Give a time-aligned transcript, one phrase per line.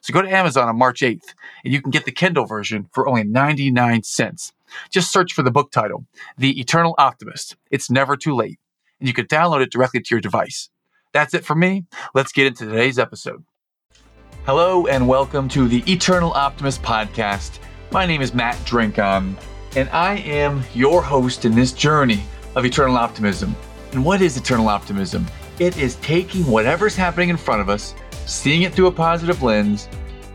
[0.00, 1.34] So go to Amazon on March 8th
[1.64, 4.52] and you can get the Kindle version for only 99 cents.
[4.90, 6.04] Just search for the book title,
[6.36, 7.56] The Eternal Optimist.
[7.70, 8.58] It's never too late.
[9.00, 10.70] And you can download it directly to your device.
[11.12, 11.84] That's it for me.
[12.14, 13.44] Let's get into today's episode.
[14.44, 17.58] Hello and welcome to the Eternal Optimist podcast.
[17.90, 19.36] My name is Matt Drinkhahn,
[19.76, 22.22] and I am your host in this journey
[22.54, 23.54] of eternal optimism.
[23.92, 25.26] And what is eternal optimism?
[25.58, 27.94] It is taking whatever's happening in front of us
[28.28, 29.88] seeing it through a positive lens,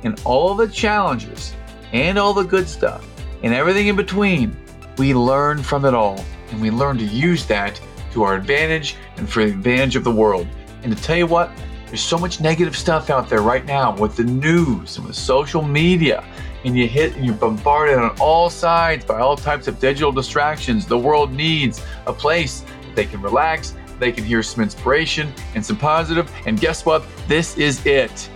[0.04, 1.54] and all the challenges
[1.94, 3.08] and all the good stuff
[3.44, 4.56] and everything in between,
[4.98, 7.80] we learn from it all and we learn to use that
[8.12, 10.48] to our advantage and for the advantage of the world.
[10.84, 11.52] And to tell you what,
[11.88, 15.62] there's so much negative stuff out there right now with the news and with social
[15.62, 16.24] media.
[16.66, 20.86] And you hit and you're bombarded on all sides by all types of digital distractions.
[20.86, 25.66] The world needs a place that they can relax they can hear some inspiration and
[25.66, 26.32] some positive.
[26.46, 27.06] And guess what?
[27.28, 28.30] This is it.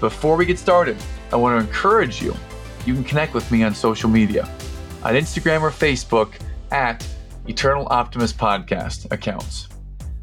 [0.00, 0.96] Before we get started,
[1.32, 2.34] I want to encourage you.
[2.84, 4.48] You can connect with me on social media
[5.02, 6.34] on Instagram or Facebook
[6.72, 7.06] at
[7.46, 9.68] Eternal Optimist Podcast accounts.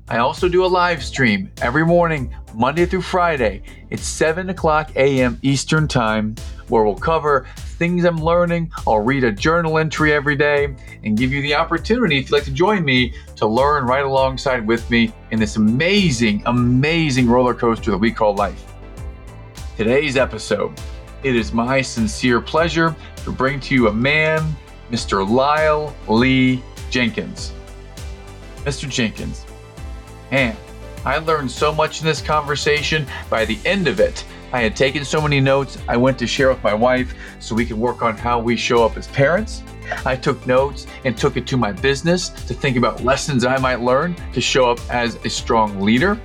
[0.10, 3.64] I also do a live stream every morning, Monday through Friday.
[3.90, 5.40] It's 7 o'clock a.m.
[5.42, 6.36] Eastern Time,
[6.70, 8.72] where we'll cover things I'm learning.
[8.88, 12.44] I'll read a journal entry every day and give you the opportunity, if you'd like
[12.46, 17.92] to join me, to learn right alongside with me in this amazing, amazing roller coaster
[17.92, 18.64] that we call life.
[19.76, 20.80] Today's episode,
[21.24, 24.56] it is my sincere pleasure to bring to you a man,
[24.92, 25.28] Mr.
[25.28, 27.54] Lyle Lee Jenkins.
[28.64, 28.88] Mr.
[28.88, 29.46] Jenkins,
[30.32, 30.56] man,
[31.06, 33.06] I learned so much in this conversation.
[33.30, 36.50] By the end of it, I had taken so many notes, I went to share
[36.50, 39.64] with my wife so we could work on how we show up as parents.
[40.06, 43.82] I took notes and took it to my business to think about lessons I might
[43.82, 46.22] learn to show up as a strong leader.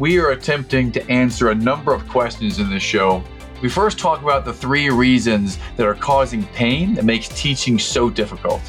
[0.00, 3.22] We are attempting to answer a number of questions in this show.
[3.62, 8.10] We first talk about the three reasons that are causing pain that makes teaching so
[8.10, 8.60] difficult.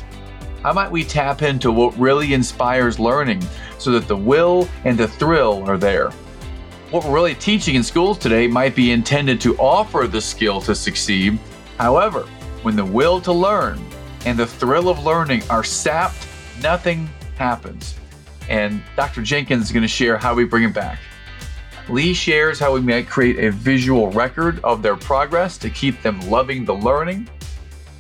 [0.62, 3.42] How might we tap into what really inspires learning
[3.80, 6.12] so that the will and the thrill are there?
[6.90, 10.74] What we're really teaching in schools today might be intended to offer the skill to
[10.74, 11.38] succeed.
[11.78, 12.22] However,
[12.62, 13.86] when the will to learn
[14.26, 16.26] and the thrill of learning are sapped,
[16.64, 17.96] nothing happens.
[18.48, 19.22] And Dr.
[19.22, 21.00] Jenkins is going to share how we bring it back.
[21.90, 26.22] Lee shares how we might create a visual record of their progress to keep them
[26.30, 27.28] loving the learning.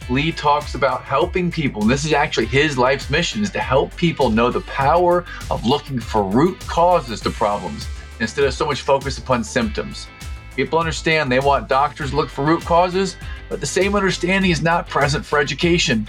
[0.09, 3.93] Lee talks about helping people, and this is actually his life's mission is to help
[3.97, 7.85] people know the power of looking for root causes to problems
[8.19, 10.07] instead of so much focus upon symptoms.
[10.55, 13.15] People understand they want doctors to look for root causes,
[13.49, 16.07] but the same understanding is not present for education.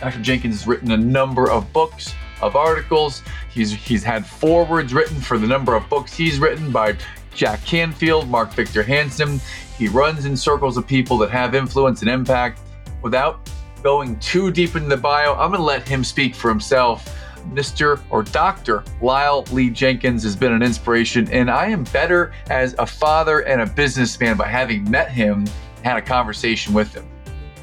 [0.00, 0.20] Dr.
[0.20, 3.22] Jenkins has written a number of books, of articles.
[3.50, 6.96] He's he's had forewords written for the number of books he's written by
[7.34, 9.40] Jack Canfield, Mark Victor Hansen.
[9.78, 12.60] He runs in circles of people that have influence and impact.
[13.02, 13.50] Without
[13.82, 17.08] going too deep into the bio, I'm going to let him speak for himself
[17.50, 18.00] Mr.
[18.10, 18.84] or Dr.
[19.00, 23.60] Lyle Lee Jenkins has been an inspiration, and I am better as a father and
[23.60, 25.50] a businessman by having met him and
[25.84, 27.06] had a conversation with him.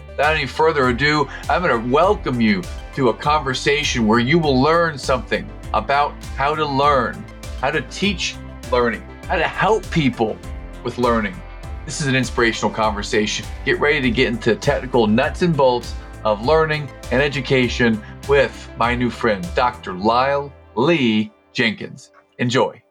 [0.09, 2.61] Without any further ado, I'm going to welcome you
[2.95, 7.23] to a conversation where you will learn something about how to learn,
[7.61, 8.35] how to teach
[8.71, 10.37] learning, how to help people
[10.83, 11.35] with learning.
[11.85, 13.45] This is an inspirational conversation.
[13.65, 18.95] Get ready to get into technical nuts and bolts of learning and education with my
[18.95, 19.93] new friend, Dr.
[19.93, 22.11] Lyle Lee Jenkins.
[22.37, 22.81] Enjoy.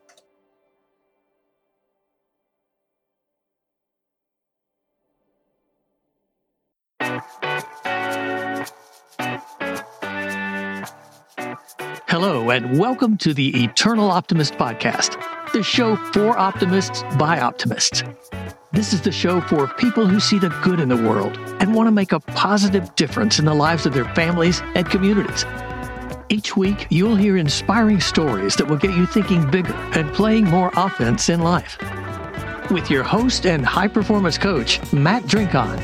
[12.08, 18.02] Hello, and welcome to the Eternal Optimist Podcast, the show for optimists by optimists.
[18.70, 21.86] This is the show for people who see the good in the world and want
[21.86, 25.46] to make a positive difference in the lives of their families and communities.
[26.28, 30.70] Each week, you'll hear inspiring stories that will get you thinking bigger and playing more
[30.76, 31.78] offense in life.
[32.70, 35.78] With your host and high performance coach, Matt Drinkhahn.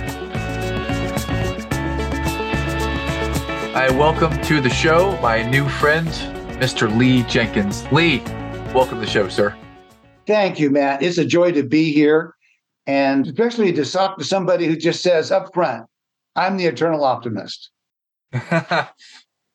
[3.75, 6.09] I welcome to the show my new friend,
[6.61, 6.95] Mr.
[6.95, 7.91] Lee Jenkins.
[7.91, 8.21] Lee,
[8.75, 9.57] welcome to the show, sir.
[10.27, 11.03] Thank you, Matt.
[11.03, 12.34] It's a joy to be here.
[12.87, 15.87] And especially to talk to somebody who just says up front,
[16.37, 17.71] I'm the eternal optimist.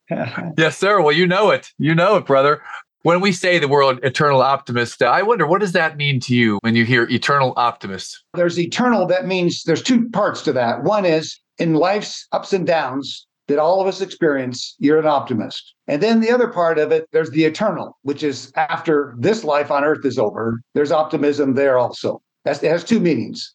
[0.09, 1.01] yes, sir.
[1.01, 1.69] Well, you know it.
[1.77, 2.61] You know it, brother.
[3.03, 6.59] When we say the word eternal optimist, I wonder what does that mean to you
[6.61, 8.23] when you hear eternal optimist?
[8.33, 10.83] There's eternal, that means there's two parts to that.
[10.83, 15.73] One is in life's ups and downs that all of us experience, you're an optimist.
[15.87, 19.71] And then the other part of it, there's the eternal, which is after this life
[19.71, 22.21] on earth is over, there's optimism there also.
[22.45, 23.53] That's, it has two meanings.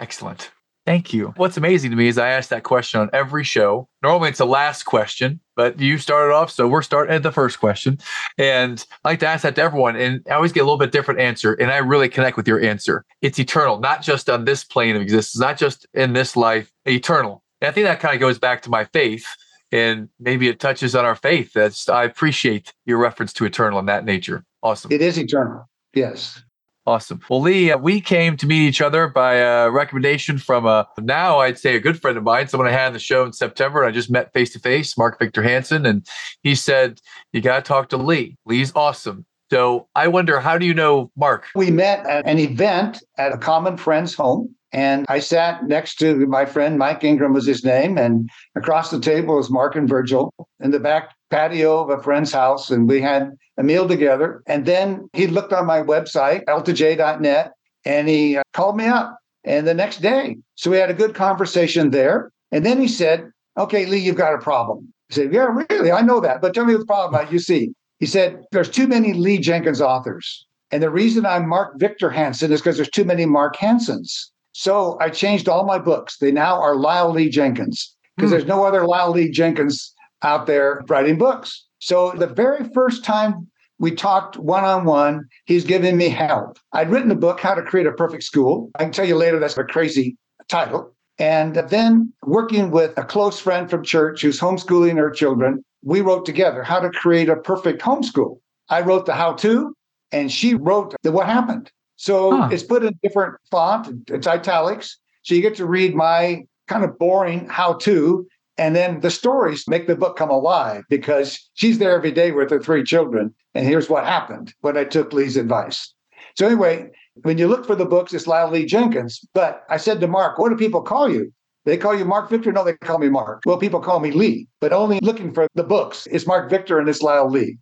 [0.00, 0.50] Excellent.
[0.84, 1.32] Thank you.
[1.36, 3.88] What's amazing to me is I ask that question on every show.
[4.02, 7.60] Normally it's the last question, but you started off, so we're starting at the first
[7.60, 8.00] question.
[8.36, 10.90] And I like to ask that to everyone, and I always get a little bit
[10.90, 11.52] different answer.
[11.54, 13.04] And I really connect with your answer.
[13.20, 17.44] It's eternal, not just on this plane of existence, not just in this life, eternal.
[17.60, 19.26] And I think that kind of goes back to my faith,
[19.70, 21.52] and maybe it touches on our faith.
[21.52, 24.44] That's I appreciate your reference to eternal in that nature.
[24.64, 24.90] Awesome.
[24.90, 25.68] It is eternal.
[25.94, 26.42] Yes.
[26.84, 27.20] Awesome.
[27.30, 31.38] Well, Lee, uh, we came to meet each other by a recommendation from a now
[31.38, 33.84] I'd say a good friend of mine, someone I had on the show in September.
[33.84, 36.04] I just met face to face, Mark Victor Hansen, and
[36.42, 37.00] he said,
[37.32, 38.36] You got to talk to Lee.
[38.46, 39.24] Lee's awesome.
[39.52, 41.46] So I wonder, how do you know Mark?
[41.54, 44.54] We met at an event at a common friend's home.
[44.72, 47.98] And I sat next to my friend, Mike Ingram was his name.
[47.98, 52.32] And across the table was Mark and Virgil in the back patio of a friend's
[52.32, 52.70] house.
[52.70, 54.42] And we had a meal together.
[54.46, 57.52] And then he looked on my website, l2j.net,
[57.84, 59.18] and he uh, called me up.
[59.44, 62.30] And the next day, so we had a good conversation there.
[62.52, 64.92] And then he said, Okay, Lee, you've got a problem.
[65.10, 65.90] I said, Yeah, really?
[65.90, 66.40] I know that.
[66.40, 67.74] But tell me the problem you see.
[67.98, 70.46] He said, There's too many Lee Jenkins authors.
[70.70, 74.30] And the reason I'm Mark Victor Hansen is because there's too many Mark Hansens.
[74.52, 76.18] So I changed all my books.
[76.18, 78.32] They now are Lyle Lee Jenkins because mm.
[78.32, 81.66] there's no other Lyle Lee Jenkins out there writing books.
[81.78, 83.48] So the very first time
[83.78, 86.58] we talked one on one, he's giving me help.
[86.72, 88.70] I'd written a book, How to Create a Perfect School.
[88.78, 90.16] I can tell you later that's a crazy
[90.48, 90.94] title.
[91.18, 96.24] And then working with a close friend from church who's homeschooling her children, we wrote
[96.24, 98.38] together how to create a perfect homeschool.
[98.68, 99.76] I wrote the how to,
[100.12, 101.70] and she wrote the what happened.
[101.96, 102.48] So huh.
[102.50, 104.98] it's put in different font, it's italics.
[105.22, 108.26] So you get to read my kind of boring how to,
[108.58, 112.50] and then the stories make the book come alive because she's there every day with
[112.50, 113.34] her three children.
[113.54, 115.92] And here's what happened when I took Lee's advice.
[116.36, 116.90] So, anyway,
[117.22, 119.20] when you look for the books, it's Lyle Lee Jenkins.
[119.34, 121.32] But I said to Mark, what do people call you?
[121.64, 122.50] They call you Mark Victor?
[122.52, 123.42] No, they call me Mark.
[123.46, 126.08] Well, people call me Lee, but only looking for the books.
[126.10, 127.58] It's Mark Victor and it's Lyle Lee.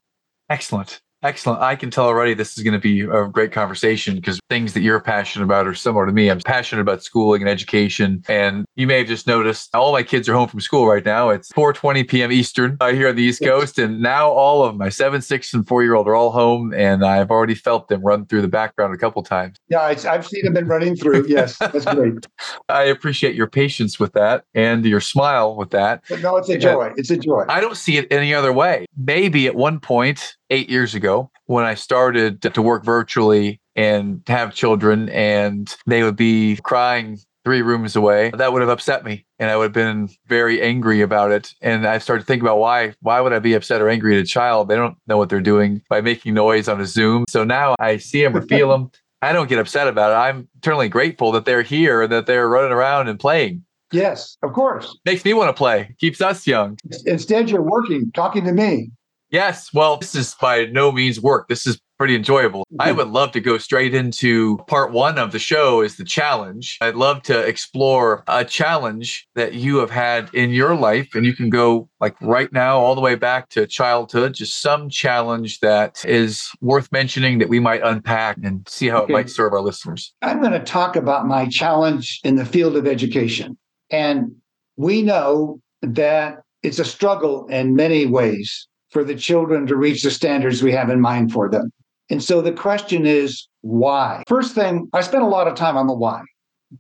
[0.49, 1.01] Excellent.
[1.23, 1.61] Excellent.
[1.61, 4.81] I can tell already this is going to be a great conversation because things that
[4.81, 6.31] you're passionate about are similar to me.
[6.31, 8.23] I'm passionate about schooling and education.
[8.29, 11.29] And you may have just noticed all my kids are home from school right now.
[11.29, 12.33] It's 4:20 p.m.
[12.33, 13.79] Eastern uh, here on the East Coast.
[13.79, 16.73] And now all of my seven, six, and four year old are all home.
[16.73, 19.59] And I've already felt them run through the background a couple times.
[19.69, 21.27] Yeah, I've seen them been running through.
[21.29, 22.27] Yes, that's great.
[22.71, 26.03] I appreciate your patience with that and your smile with that.
[26.09, 26.93] But no, it's a joy.
[26.97, 27.45] It's a joy.
[27.49, 28.87] I don't see it any other way.
[28.97, 34.55] Maybe at one point, eight years ago when I started to work virtually and have
[34.55, 38.31] children, and they would be crying three rooms away.
[38.35, 41.55] That would have upset me, and I would have been very angry about it.
[41.61, 44.23] And I started to think about why why would I be upset or angry at
[44.23, 44.69] a child?
[44.69, 47.25] They don't know what they're doing by making noise on a Zoom.
[47.29, 48.91] So now I see them or feel them.
[49.23, 50.15] I don't get upset about it.
[50.15, 53.65] I'm eternally grateful that they're here and that they're running around and playing.
[53.93, 54.97] Yes, of course.
[55.05, 55.95] Makes me want to play.
[55.99, 56.79] Keeps us young.
[57.07, 58.91] Instead, you're working, talking to me.
[59.31, 59.73] Yes.
[59.73, 61.49] Well, this is by no means work.
[61.49, 62.61] This is pretty enjoyable.
[62.73, 62.81] Mm-hmm.
[62.81, 66.79] I would love to go straight into part one of the show is the challenge.
[66.81, 71.15] I'd love to explore a challenge that you have had in your life.
[71.15, 74.89] And you can go like right now, all the way back to childhood, just some
[74.89, 79.13] challenge that is worth mentioning that we might unpack and see how okay.
[79.13, 80.15] it might serve our listeners.
[80.23, 83.59] I'm going to talk about my challenge in the field of education.
[83.91, 84.37] And
[84.77, 90.11] we know that it's a struggle in many ways for the children to reach the
[90.11, 91.73] standards we have in mind for them.
[92.11, 94.25] And so the question is why?
[94.27, 96.23] First thing, I spent a lot of time on the why,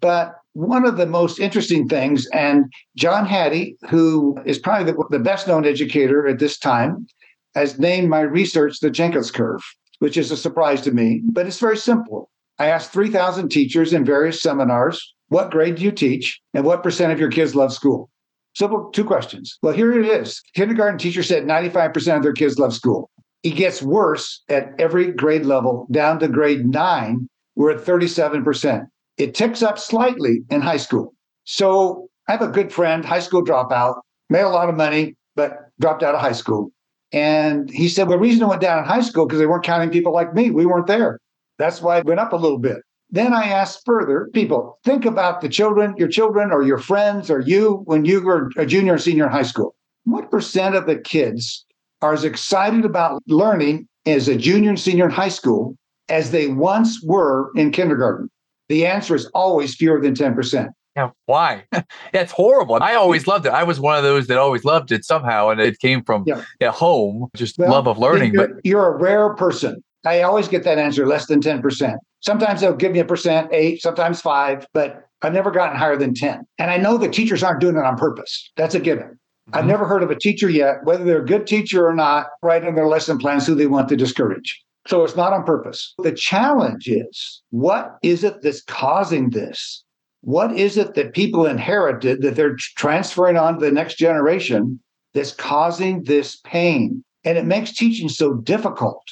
[0.00, 2.64] but one of the most interesting things, and
[2.96, 7.06] John Hattie, who is probably the, the best known educator at this time,
[7.54, 9.62] has named my research the Jenkins curve,
[10.00, 12.30] which is a surprise to me, but it's very simple.
[12.58, 17.12] I asked 3,000 teachers in various seminars, what grade do you teach and what percent
[17.12, 18.10] of your kids love school?
[18.54, 19.58] Simple two questions.
[19.62, 20.42] Well, here it is.
[20.54, 23.10] Kindergarten teacher said 95% of their kids love school.
[23.42, 28.86] It gets worse at every grade level, down to grade nine, we're at 37%.
[29.18, 31.14] It ticks up slightly in high school.
[31.44, 33.96] So I have a good friend, high school dropout,
[34.28, 36.70] made a lot of money, but dropped out of high school.
[37.12, 39.64] And he said, well, the reason it went down in high school because they weren't
[39.64, 40.50] counting people like me.
[40.50, 41.18] We weren't there.
[41.58, 42.78] That's why it went up a little bit.
[43.12, 47.40] Then I asked further people, think about the children, your children or your friends or
[47.40, 49.74] you when you were a junior or senior in high school.
[50.04, 51.64] What percent of the kids
[52.02, 55.76] are as excited about learning as a junior and senior in high school
[56.08, 58.30] as they once were in kindergarten?
[58.68, 60.68] The answer is always fewer than 10%.
[60.96, 61.64] Yeah, why?
[62.12, 62.78] That's horrible.
[62.80, 63.52] I always loved it.
[63.52, 66.42] I was one of those that always loved it somehow, and it came from Yeah.
[66.60, 68.34] at home, just Well, love of learning.
[68.34, 69.82] You're, But you're a rare person.
[70.04, 71.96] I always get that answer less than 10%.
[72.20, 76.14] Sometimes they'll give me a percent, eight, sometimes five, but I've never gotten higher than
[76.14, 76.46] 10.
[76.58, 78.50] And I know the teachers aren't doing it on purpose.
[78.56, 79.18] That's a given.
[79.52, 79.68] I've Mhm.
[79.68, 82.74] never heard of a teacher yet, whether they're a good teacher or not, write in
[82.74, 84.62] their lesson plans who they want to discourage.
[84.86, 85.94] So it's not on purpose.
[85.98, 89.84] The challenge is what is it that's causing this?
[90.22, 94.78] What is it that people inherited that they're transferring on to the next generation
[95.14, 97.02] that's causing this pain?
[97.24, 99.02] And it makes teaching so difficult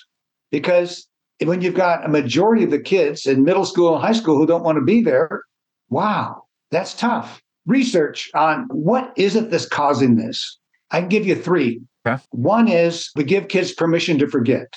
[0.51, 1.08] because
[1.45, 4.47] when you've got a majority of the kids in middle school and high school who
[4.47, 5.43] don't want to be there,
[5.89, 7.41] wow, that's tough.
[7.67, 10.59] Research on what is it that's causing this?
[10.91, 11.81] I can give you three.
[12.07, 12.23] Okay.
[12.31, 14.73] One is we give kids permission to forget.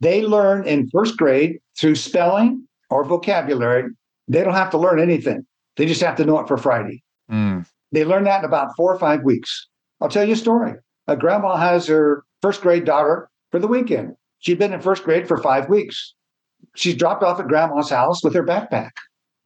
[0.00, 3.90] They learn in first grade through spelling or vocabulary.
[4.28, 5.44] They don't have to learn anything.
[5.76, 7.02] They just have to know it for Friday.
[7.30, 9.68] Mm, They learn that in about four or five weeks.
[10.00, 10.74] I'll tell you a story.
[11.08, 14.14] A grandma has her first grade daughter for the weekend.
[14.46, 16.14] She'd been in first grade for five weeks.
[16.76, 18.92] She's dropped off at grandma's house with her backpack.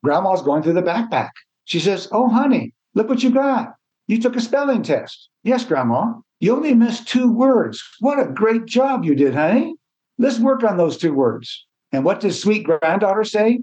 [0.05, 1.31] Grandma's going through the backpack.
[1.65, 3.77] She says, Oh, honey, look what you got.
[4.09, 5.31] You took a spelling test.
[5.43, 6.13] Yes, grandma.
[6.41, 7.83] You only missed two words.
[8.01, 9.75] What a great job you did, honey.
[10.19, 11.67] Let's work on those two words.
[11.93, 13.61] And what does sweet granddaughter say?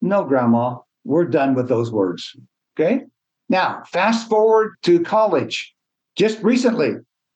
[0.00, 2.34] No, grandma, we're done with those words.
[2.80, 3.02] Okay.
[3.50, 5.74] Now, fast forward to college.
[6.16, 6.94] Just recently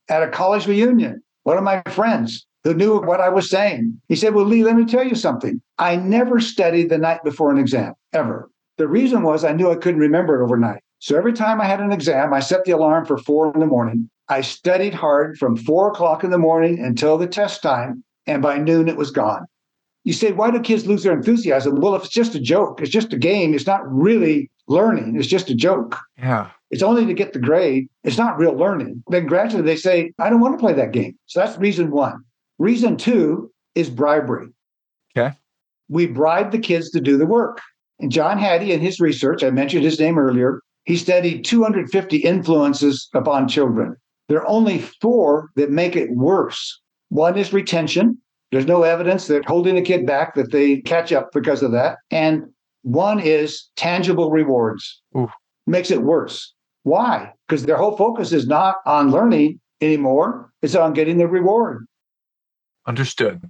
[0.09, 4.17] at a college reunion, one of my friends who knew what I was saying, he
[4.17, 5.61] said, Well, Lee, let me tell you something.
[5.79, 8.51] I never studied the night before an exam, ever.
[8.79, 10.83] The reason was I knew I couldn't remember it overnight.
[10.99, 13.67] So every time I had an exam, I set the alarm for four in the
[13.67, 14.09] morning.
[14.29, 18.59] I studied hard from four o'clock in the morning until the test time, and by
[18.59, 19.47] noon it was gone.
[20.05, 21.81] You say, why do kids lose their enthusiasm?
[21.81, 25.29] Well, if it's just a joke, it's just a game, it's not really learning, it's
[25.29, 25.99] just a joke.
[26.19, 26.51] yeah.
[26.71, 27.87] It's only to get the grade.
[28.03, 29.05] It's not real learning.
[29.09, 31.19] Then gradually they say, I don't want to play that game.
[31.27, 32.25] So that's reason one.
[32.63, 34.47] Reason two is bribery.
[35.17, 35.35] Okay.
[35.89, 37.61] We bribe the kids to do the work.
[37.99, 43.09] And John Hattie, in his research, I mentioned his name earlier, he studied 250 influences
[43.15, 43.97] upon children.
[44.29, 46.81] There are only four that make it worse.
[47.09, 48.17] One is retention.
[48.53, 51.99] There's no evidence that holding a kid back that they catch up because of that.
[52.13, 52.45] And
[52.83, 55.03] one is tangible rewards.
[55.17, 55.29] Ooh.
[55.67, 56.55] Makes it worse.
[56.85, 57.33] Why?
[57.49, 60.53] Because their whole focus is not on learning anymore.
[60.63, 61.89] It's on getting the reward.
[62.87, 63.43] Understood.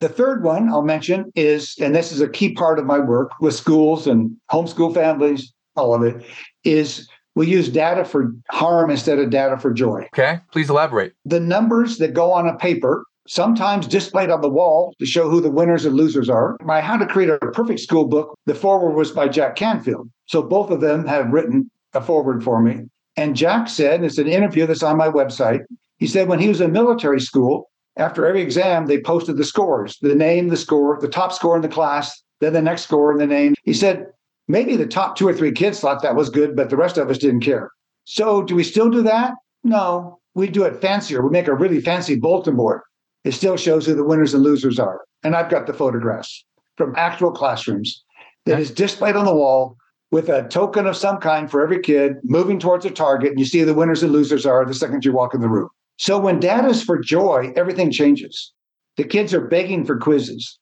[0.00, 3.32] The third one I'll mention is, and this is a key part of my work
[3.40, 6.24] with schools and homeschool families, all of it,
[6.64, 10.06] is we use data for harm instead of data for joy.
[10.14, 10.38] Okay.
[10.52, 11.14] Please elaborate.
[11.24, 15.40] The numbers that go on a paper, sometimes displayed on the wall to show who
[15.40, 16.56] the winners and losers are.
[16.62, 20.08] My How to Create a Perfect School book, the foreword was by Jack Canfield.
[20.26, 22.84] So both of them have written a foreword for me.
[23.16, 25.60] And Jack said, it's an interview that's on my website.
[25.98, 29.98] He said when he was in military school, after every exam, they posted the scores,
[30.00, 33.20] the name, the score, the top score in the class, then the next score and
[33.20, 33.54] the name.
[33.64, 34.06] He said
[34.46, 37.10] maybe the top two or three kids thought that was good, but the rest of
[37.10, 37.70] us didn't care.
[38.04, 39.34] So do we still do that?
[39.64, 41.22] No, we do it fancier.
[41.22, 42.80] We make a really fancy bulletin board.
[43.24, 45.00] It still shows who the winners and losers are.
[45.24, 46.44] And I've got the photographs
[46.76, 48.04] from actual classrooms
[48.46, 49.76] that is displayed on the wall
[50.10, 53.30] with a token of some kind for every kid moving towards a target.
[53.30, 55.48] And you see who the winners and losers are the second you walk in the
[55.48, 55.68] room.
[55.98, 58.52] So when data is for joy, everything changes.
[58.96, 60.58] The kids are begging for quizzes.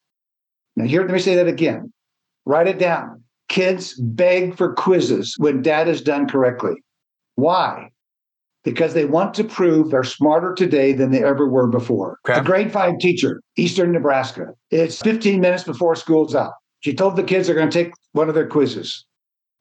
[0.76, 1.92] Now, here, let me say that again.
[2.46, 3.22] Write it down.
[3.48, 6.74] Kids beg for quizzes when data is done correctly.
[7.34, 7.90] Why?
[8.64, 12.18] Because they want to prove they're smarter today than they ever were before.
[12.26, 16.52] A grade five teacher, Eastern Nebraska, it's 15 minutes before school's out.
[16.80, 19.04] She told the kids they're going to take one of their quizzes.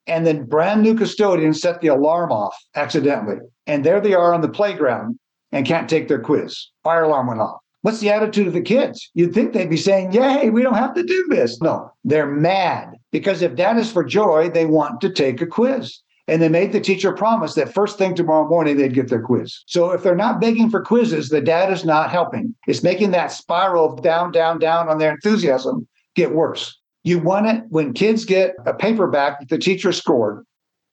[0.08, 3.38] And then brand new custodians set the alarm off accidentally.
[3.68, 5.18] And there they are on the playground
[5.56, 6.68] and can't take their quiz.
[6.84, 7.62] Fire alarm went off.
[7.82, 9.10] What's the attitude of the kids?
[9.14, 11.62] You'd think they'd be saying, Yay, we don't have to do this.
[11.62, 16.02] No, they're mad because if that is for joy, they want to take a quiz.
[16.28, 19.64] And they made the teacher promise that first thing tomorrow morning they'd get their quiz.
[19.68, 22.54] So if they're not begging for quizzes, the data's not helping.
[22.68, 26.78] It's making that spiral of down, down, down on their enthusiasm get worse.
[27.04, 30.44] You want it when kids get a paperback that the teacher scored.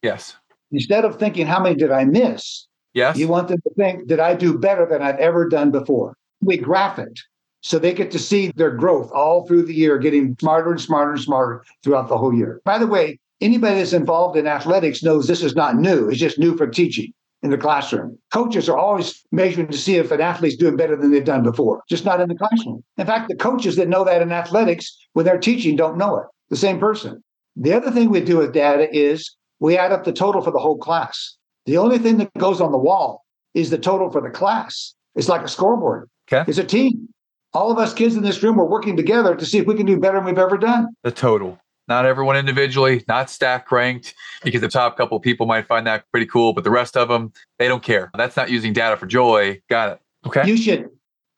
[0.03, 0.37] Yes.
[0.71, 2.69] Instead of thinking, how many did I miss?
[2.95, 3.17] Yes.
[3.17, 6.17] You want them to think, did I do better than I've ever done before?
[6.41, 7.19] We graph it.
[7.63, 11.13] So they get to see their growth all through the year, getting smarter and smarter
[11.13, 12.61] and smarter throughout the whole year.
[12.65, 16.09] By the way, anybody that's involved in athletics knows this is not new.
[16.09, 18.19] It's just new for teaching in the classroom.
[18.33, 21.83] Coaches are always measuring to see if an athlete's doing better than they've done before,
[21.89, 22.83] just not in the classroom.
[22.99, 26.27] In fact, the coaches that know that in athletics, when they're teaching, don't know it.
[26.51, 27.23] The same person.
[27.57, 30.59] The other thing we do with data is we add up the total for the
[30.59, 31.37] whole class.
[31.67, 34.95] The only thing that goes on the wall is the total for the class.
[35.15, 36.09] It's like a scoreboard.
[36.31, 36.49] Okay.
[36.49, 37.09] It's a team.
[37.55, 39.87] All of us kids in this room are working together to see if we can
[39.87, 40.89] do better than we've ever done.
[41.03, 41.59] The total.
[41.89, 46.05] Not everyone individually, not stack ranked, because the top couple of people might find that
[46.13, 48.11] pretty cool, but the rest of them, they don't care.
[48.17, 49.61] That's not using data for joy.
[49.69, 50.01] Got it.
[50.27, 50.47] Okay.
[50.47, 50.89] You should,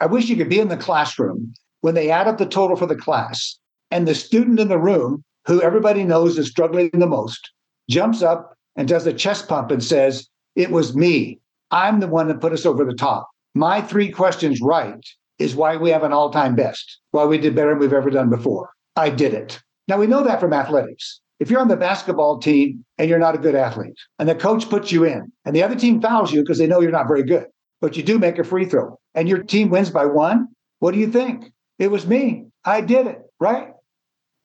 [0.01, 2.87] I wish you could be in the classroom when they add up the total for
[2.87, 3.59] the class
[3.91, 7.51] and the student in the room who everybody knows is struggling the most
[7.89, 11.41] jumps up and does a chest pump and says, It was me.
[11.71, 13.29] I'm the one that put us over the top.
[13.55, 15.05] My three questions right
[15.39, 18.11] is why we have an all time best, why we did better than we've ever
[18.11, 18.71] done before.
[18.97, 19.61] I did it.
[19.89, 21.21] Now, we know that from athletics.
[21.41, 24.71] If you're on the basketball team and you're not a good athlete, and the coach
[24.71, 27.25] puts you in, and the other team fouls you because they know you're not very
[27.25, 27.47] good,
[27.81, 31.01] but you do make a free throw, and your team wins by one, what do
[31.01, 31.53] you think?
[31.79, 32.47] It was me.
[32.65, 33.74] I did it, right?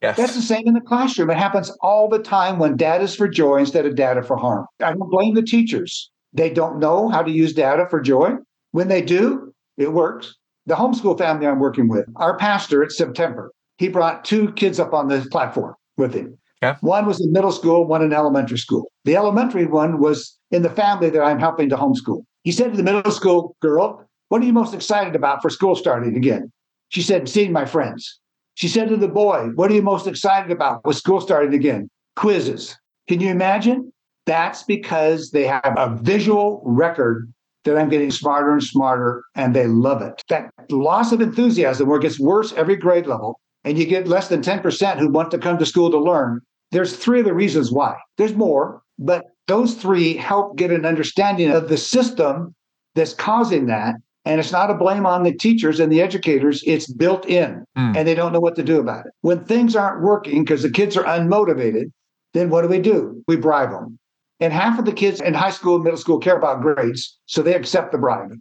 [0.02, 0.18] Yes.
[0.18, 1.30] That's the same in the classroom.
[1.30, 4.66] It happens all the time when data is for joy instead of data for harm.
[4.82, 6.10] I don't blame the teachers.
[6.32, 8.36] They don't know how to use data for joy.
[8.72, 10.36] When they do, it works.
[10.68, 14.94] The homeschool family I'm working with, our pastor at September, he brought two kids up
[14.94, 16.38] on the platform with him.
[16.62, 16.78] Okay.
[16.82, 18.92] One was in middle school, one in elementary school.
[19.06, 22.24] The elementary one was in the family that I'm helping to homeschool.
[22.44, 25.76] He said to the middle school girl, What are you most excited about for school
[25.76, 26.52] starting again?
[26.90, 28.20] She said, Seeing my friends.
[28.60, 31.90] She said to the boy, What are you most excited about with school starting again?
[32.18, 32.78] Quizzes.
[33.08, 33.94] Can you imagine?
[34.26, 37.32] That's because they have a visual record
[37.64, 40.22] that I'm getting smarter and smarter, and they love it.
[40.28, 44.28] That loss of enthusiasm, where it gets worse every grade level, and you get less
[44.28, 47.72] than 10% who want to come to school to learn, there's three of the reasons
[47.72, 47.96] why.
[48.18, 52.54] There's more, but those three help get an understanding of the system
[52.94, 53.96] that's causing that.
[54.26, 57.96] And it's not a blame on the teachers and the educators, it's built in Mm.
[57.96, 59.14] and they don't know what to do about it.
[59.22, 61.92] When things aren't working because the kids are unmotivated,
[62.34, 63.24] then what do we do?
[63.28, 63.98] We bribe them.
[64.40, 67.42] And half of the kids in high school and middle school care about grades, so
[67.42, 68.32] they accept the bribe.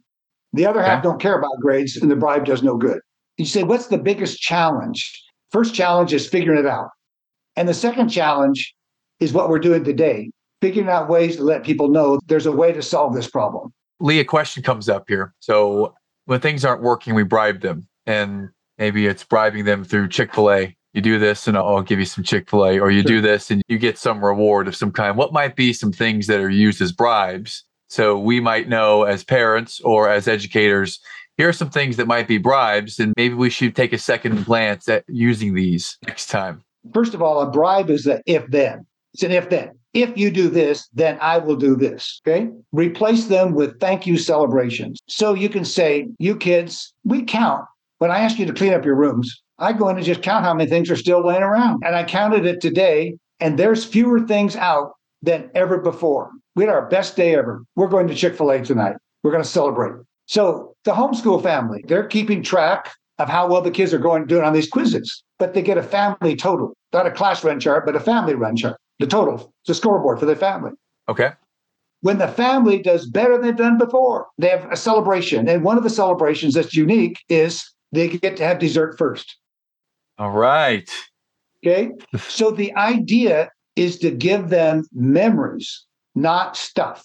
[0.52, 3.00] The other half don't care about grades and the bribe does no good.
[3.36, 5.24] You say, what's the biggest challenge?
[5.50, 6.90] First challenge is figuring it out.
[7.56, 8.74] And the second challenge
[9.20, 12.72] is what we're doing today, figuring out ways to let people know there's a way
[12.72, 13.72] to solve this problem.
[14.00, 15.34] Lee, a question comes up here.
[15.40, 15.94] So
[16.26, 17.88] when things aren't working, we bribe them.
[18.06, 20.76] And maybe it's bribing them through Chick fil A.
[20.94, 23.50] You do this and I'll give you some Chick fil A, or you do this
[23.50, 25.16] and you get some reward of some kind.
[25.16, 27.64] What might be some things that are used as bribes?
[27.88, 31.00] So we might know as parents or as educators,
[31.38, 34.44] here are some things that might be bribes, and maybe we should take a second
[34.44, 36.64] glance at using these next time.
[36.92, 38.84] First of all, a bribe is an if then.
[39.14, 39.78] It's an if then.
[40.02, 42.20] If you do this, then I will do this.
[42.26, 42.48] Okay.
[42.72, 45.00] Replace them with thank you celebrations.
[45.08, 47.64] So you can say, you kids, we count.
[47.98, 50.44] When I ask you to clean up your rooms, I go in and just count
[50.44, 51.82] how many things are still laying around.
[51.84, 56.30] And I counted it today, and there's fewer things out than ever before.
[56.54, 57.64] We had our best day ever.
[57.74, 58.96] We're going to Chick fil A tonight.
[59.24, 59.94] We're going to celebrate.
[60.26, 64.44] So the homeschool family, they're keeping track of how well the kids are going doing
[64.44, 67.96] on these quizzes, but they get a family total, not a class run chart, but
[67.96, 68.78] a family run chart.
[68.98, 70.72] The total, the scoreboard for their family.
[71.08, 71.30] Okay.
[72.00, 75.48] When the family does better than they've done before, they have a celebration.
[75.48, 79.36] And one of the celebrations that's unique is they get to have dessert first.
[80.18, 80.88] All right.
[81.64, 81.90] Okay.
[82.16, 85.84] so the idea is to give them memories,
[86.14, 87.04] not stuff.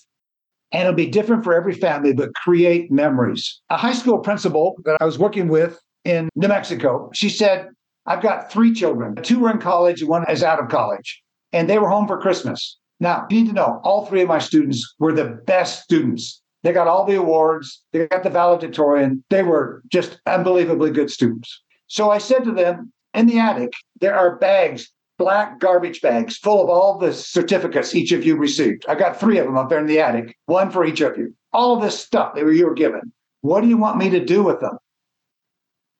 [0.71, 3.61] And it'll be different for every family, but create memories.
[3.69, 7.67] A high school principal that I was working with in New Mexico, she said,
[8.07, 9.15] I've got three children.
[9.21, 11.21] Two are in college, one is out of college.
[11.53, 12.77] And they were home for Christmas.
[12.99, 16.41] Now, you need to know all three of my students were the best students.
[16.63, 19.23] They got all the awards, they got the valedictorian.
[19.29, 21.61] They were just unbelievably good students.
[21.87, 26.63] So I said to them, in the attic, there are bags, black garbage bags full
[26.63, 28.85] of all the certificates each of you received.
[28.87, 31.35] I got three of them up there in the attic, one for each of you.
[31.51, 33.11] All this stuff that you were given.
[33.41, 34.77] What do you want me to do with them?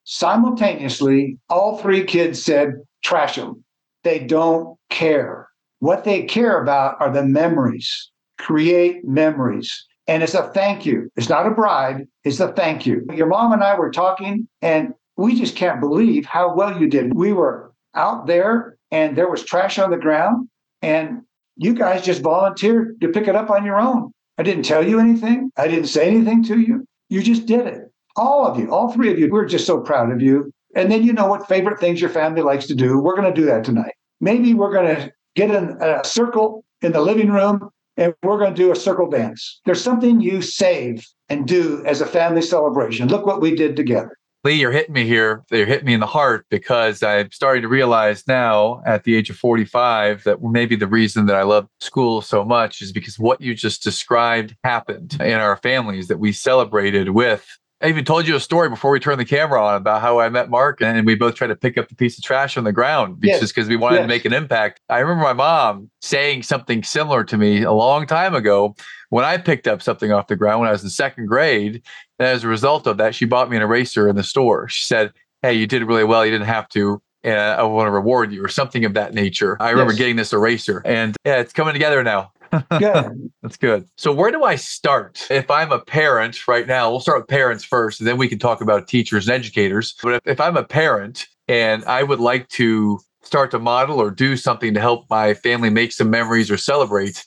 [0.06, 3.64] Simultaneously, all three kids said, trash them.
[4.04, 5.48] They don't care.
[5.80, 8.12] What they care about are the memories.
[8.38, 9.86] Create memories.
[10.08, 11.10] And it's a thank you.
[11.16, 13.06] It's not a bribe, it's a thank you.
[13.14, 17.14] Your mom and I were talking, and we just can't believe how well you did.
[17.14, 20.50] We were out there, and there was trash on the ground,
[20.82, 21.22] and
[21.56, 24.12] you guys just volunteered to pick it up on your own.
[24.38, 26.86] I didn't tell you anything, I didn't say anything to you.
[27.10, 27.84] You just did it.
[28.16, 30.53] all of you, all three of you, we're just so proud of you.
[30.76, 33.00] And then you know what favorite things your family likes to do.
[33.00, 33.94] We're going to do that tonight.
[34.20, 38.54] Maybe we're going to get in a circle in the living room and we're going
[38.54, 39.62] to do a circle dance.
[39.66, 43.08] There's something you save and do as a family celebration.
[43.08, 44.18] Look what we did together.
[44.44, 45.42] Lee, you're hitting me here.
[45.52, 49.30] You're hitting me in the heart because I'm starting to realize now at the age
[49.30, 53.40] of 45 that maybe the reason that I love school so much is because what
[53.40, 57.48] you just described happened in our families that we celebrated with
[57.84, 60.30] I even told you a story before we turned the camera on about how I
[60.30, 62.72] met Mark and we both tried to pick up the piece of trash on the
[62.72, 63.42] ground yes.
[63.42, 64.04] just because we wanted yes.
[64.04, 64.80] to make an impact.
[64.88, 68.74] I remember my mom saying something similar to me a long time ago
[69.10, 71.84] when I picked up something off the ground when I was in second grade.
[72.20, 74.70] And as a result of that, she bought me an eraser in the store.
[74.70, 76.26] She said, Hey, you did really well.
[76.26, 77.02] You didn't have to.
[77.26, 79.58] And I want to reward you or something of that nature.
[79.60, 80.00] I remember yes.
[80.00, 82.32] getting this eraser and yeah, it's coming together now.
[82.80, 83.32] Good.
[83.42, 83.88] That's good.
[83.98, 85.28] So, where do I start?
[85.30, 88.40] If I'm a parent right now, we'll start with parents first, and then we can
[88.40, 89.96] talk about teachers and educators.
[90.02, 94.12] But if, if I'm a parent and I would like to start to model or
[94.12, 97.26] do something to help my family make some memories or celebrate,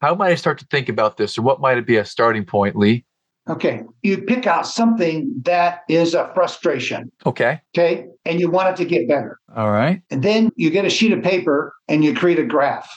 [0.00, 2.44] how might I start to think about this, or what might it be a starting
[2.44, 3.04] point, Lee?
[3.48, 3.82] Okay.
[4.02, 7.12] You pick out something that is a frustration.
[7.24, 7.60] Okay.
[7.76, 8.06] Okay.
[8.24, 9.38] And you want it to get better.
[9.54, 10.02] All right.
[10.10, 12.90] And then you get a sheet of paper and you create a graph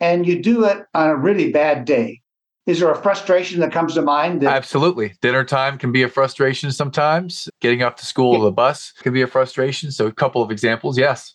[0.00, 2.20] and you do it on a really bad day.
[2.66, 4.40] Is there a frustration that comes to mind?
[4.40, 5.14] That- Absolutely.
[5.20, 7.48] Dinner time can be a frustration sometimes.
[7.60, 8.44] Getting off to school, yeah.
[8.44, 9.90] the bus can be a frustration.
[9.90, 11.34] So, a couple of examples, yes.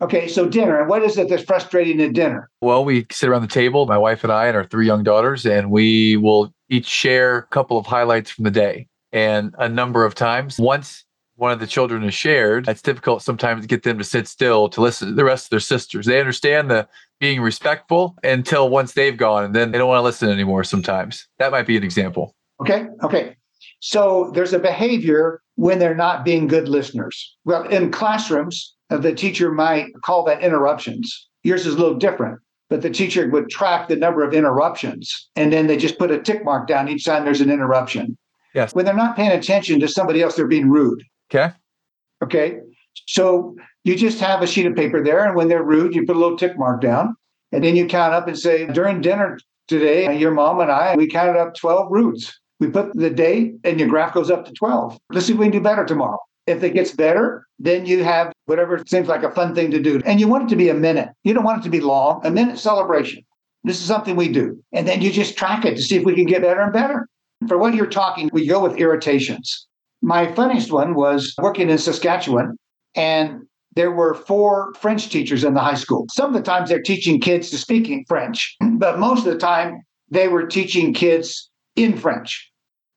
[0.00, 0.84] Okay, so dinner.
[0.84, 2.48] What is it that's frustrating at dinner?
[2.60, 5.44] Well, we sit around the table, my wife and I, and our three young daughters,
[5.44, 8.86] and we will each share a couple of highlights from the day.
[9.10, 11.04] And a number of times, once
[11.38, 14.68] one of the children is shared, it's difficult sometimes to get them to sit still
[14.68, 16.04] to listen to the rest of their sisters.
[16.04, 16.88] They understand the
[17.20, 21.28] being respectful until once they've gone and then they don't want to listen anymore sometimes.
[21.38, 22.34] That might be an example.
[22.60, 22.86] Okay.
[23.04, 23.36] Okay.
[23.78, 27.36] So there's a behavior when they're not being good listeners.
[27.44, 31.28] Well, in classrooms, uh, the teacher might call that interruptions.
[31.44, 35.52] Yours is a little different, but the teacher would track the number of interruptions and
[35.52, 38.18] then they just put a tick mark down each time there's an interruption.
[38.56, 38.74] Yes.
[38.74, 41.04] When they're not paying attention to somebody else, they're being rude.
[41.30, 41.52] Okay.
[42.22, 42.60] Okay.
[43.06, 46.16] So you just have a sheet of paper there, and when they're rude, you put
[46.16, 47.16] a little tick mark down,
[47.52, 49.38] and then you count up and say, during dinner
[49.68, 52.38] today, your mom and I, we counted up 12 rudes.
[52.60, 54.98] We put the date, and your graph goes up to 12.
[55.10, 56.18] Let's see if we can do better tomorrow.
[56.46, 60.00] If it gets better, then you have whatever seems like a fun thing to do.
[60.06, 61.10] And you want it to be a minute.
[61.22, 63.22] You don't want it to be long, a minute celebration.
[63.64, 64.62] This is something we do.
[64.72, 67.06] And then you just track it to see if we can get better and better.
[67.46, 69.67] For what you're talking, we go with irritations.
[70.02, 72.56] My funniest one was working in Saskatchewan,
[72.94, 73.42] and
[73.74, 76.06] there were four French teachers in the high school.
[76.12, 79.82] Some of the times they're teaching kids to speaking French, but most of the time
[80.10, 82.50] they were teaching kids in French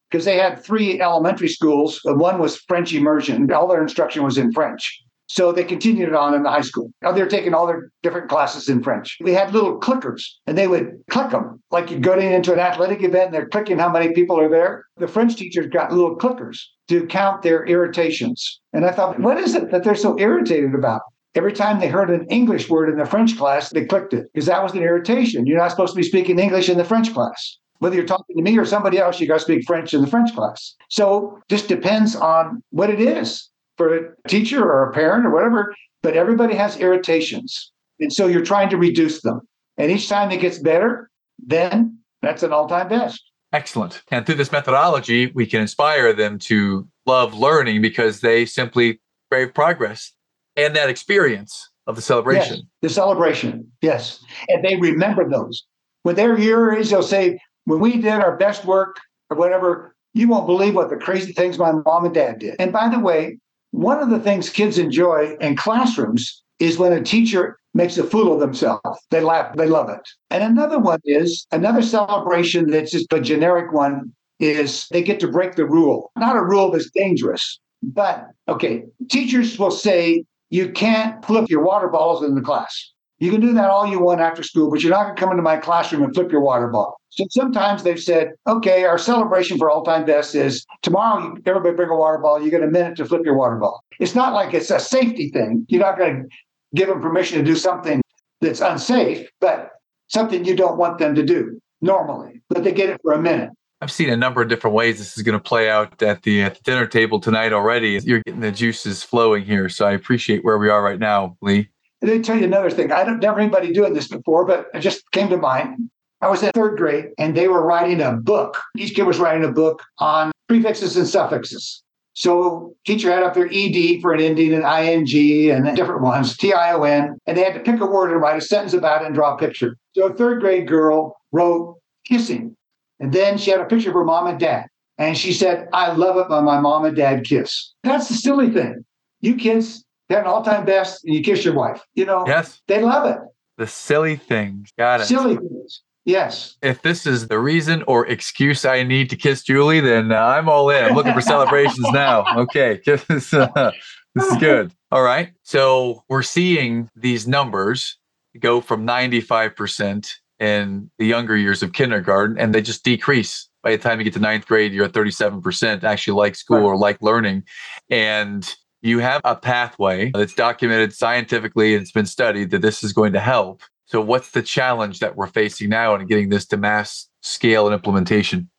[0.10, 2.00] because they had three elementary schools.
[2.04, 5.04] One was French immersion, all their instruction was in French.
[5.28, 6.92] So they continued it on in the high school.
[7.02, 9.16] They're taking all their different classes in French.
[9.22, 13.02] We had little clickers and they would click them like you go into an athletic
[13.02, 14.84] event and they're clicking how many people are there.
[14.98, 16.58] The French teachers got little clickers
[16.92, 18.60] to count their irritations.
[18.74, 21.02] And I thought, what is it that they're so irritated about?
[21.34, 24.48] Every time they heard an English word in the French class, they clicked it because
[24.48, 25.48] that was an irritation.
[25.48, 27.58] You're not supposed to be speaking English in the French class.
[27.80, 30.08] Whether you're talking to me or somebody else, you got to speak French in the
[30.08, 30.76] French class.
[30.90, 35.74] So just depends on what it is for a teacher or a parent or whatever,
[36.04, 37.72] but everybody has irritations.
[38.00, 39.42] And so you're trying to reduce them.
[39.78, 43.31] And each time it gets better, then that's an all time best.
[43.54, 44.02] Excellent.
[44.12, 49.54] And through this methodology, we can inspire them to love learning because they simply crave
[49.54, 50.14] progress
[50.56, 52.58] and that experience of the celebration.
[52.58, 54.24] Yes, the celebration, yes.
[54.48, 55.66] And they remember those.
[56.04, 56.38] When they're
[56.74, 58.98] age, they'll say, when we did our best work
[59.30, 62.56] or whatever, you won't believe what the crazy things my mom and dad did.
[62.60, 63.38] And by the way,
[63.72, 68.34] one of the things kids enjoy in classrooms is when a teacher makes a fool
[68.34, 69.00] of themselves.
[69.10, 70.02] They laugh, they love it.
[70.30, 75.28] And another one is another celebration that's just a generic one is they get to
[75.28, 76.12] break the rule.
[76.18, 81.88] Not a rule that's dangerous, but okay, teachers will say you can't flip your water
[81.88, 82.92] bottles in the class.
[83.20, 85.30] You can do that all you want after school, but you're not going to come
[85.30, 87.00] into my classroom and flip your water bottle.
[87.10, 91.90] So sometimes they've said, okay, our celebration for all time best is tomorrow, everybody bring
[91.90, 92.44] a water bottle.
[92.44, 93.84] You get a minute to flip your water bottle.
[94.00, 95.66] It's not like it's a safety thing.
[95.70, 96.36] You're not going to
[96.76, 98.02] give them permission to do something
[98.40, 99.72] that's unsafe, but
[100.08, 103.50] something you don't want them to do normally, but they get it for a minute.
[103.82, 106.44] I've seen a number of different ways this is going to play out at the,
[106.44, 108.00] at the dinner table tonight already.
[108.04, 109.70] You're getting the juices flowing here.
[109.70, 111.70] So I appreciate where we are right now, Lee.
[112.04, 112.92] Let me tell you another thing.
[112.92, 115.90] I don't never anybody doing this before, but it just came to mind.
[116.22, 118.62] I was in third grade and they were writing a book.
[118.78, 121.81] Each kid was writing a book on prefixes and suffixes.
[122.14, 127.18] So teacher had up their ED for an ending and ING and different ones, T-I-O-N,
[127.26, 129.36] and they had to pick a word and write a sentence about it and draw
[129.36, 129.78] a picture.
[129.96, 132.56] So a third grade girl wrote kissing.
[133.00, 134.66] And then she had a picture of her mom and dad.
[134.98, 137.74] And she said, I love it when my mom and dad kiss.
[137.84, 138.86] That's the silly thing.
[139.22, 141.82] You kids have an all-time best and you kiss your wife.
[141.96, 142.62] You know, Yes.
[142.68, 143.18] they love it.
[143.58, 144.70] The silly things.
[144.78, 145.06] Got it.
[145.06, 145.82] Silly things.
[146.06, 146.58] Yes.
[146.62, 150.50] If this is the reason or excuse I need to kiss Julie, then uh, I'm
[150.50, 150.84] all in.
[150.84, 152.26] I'm looking for celebrations now.
[152.38, 152.82] Okay.
[153.08, 153.72] This, uh,
[154.16, 154.74] this is good.
[154.92, 155.32] All right.
[155.44, 157.98] So we're seeing these numbers
[158.40, 163.48] go from 95% in the younger years of kindergarten, and they just decrease.
[163.64, 166.76] By the time you get to ninth grade, you're at 37% actually like school or
[166.76, 167.44] like learning.
[167.90, 172.92] And you have a pathway that's documented scientifically and it's been studied that this is
[172.92, 173.62] going to help.
[173.92, 177.74] So, what's the challenge that we're facing now in getting this to mass scale and
[177.74, 178.50] implementation?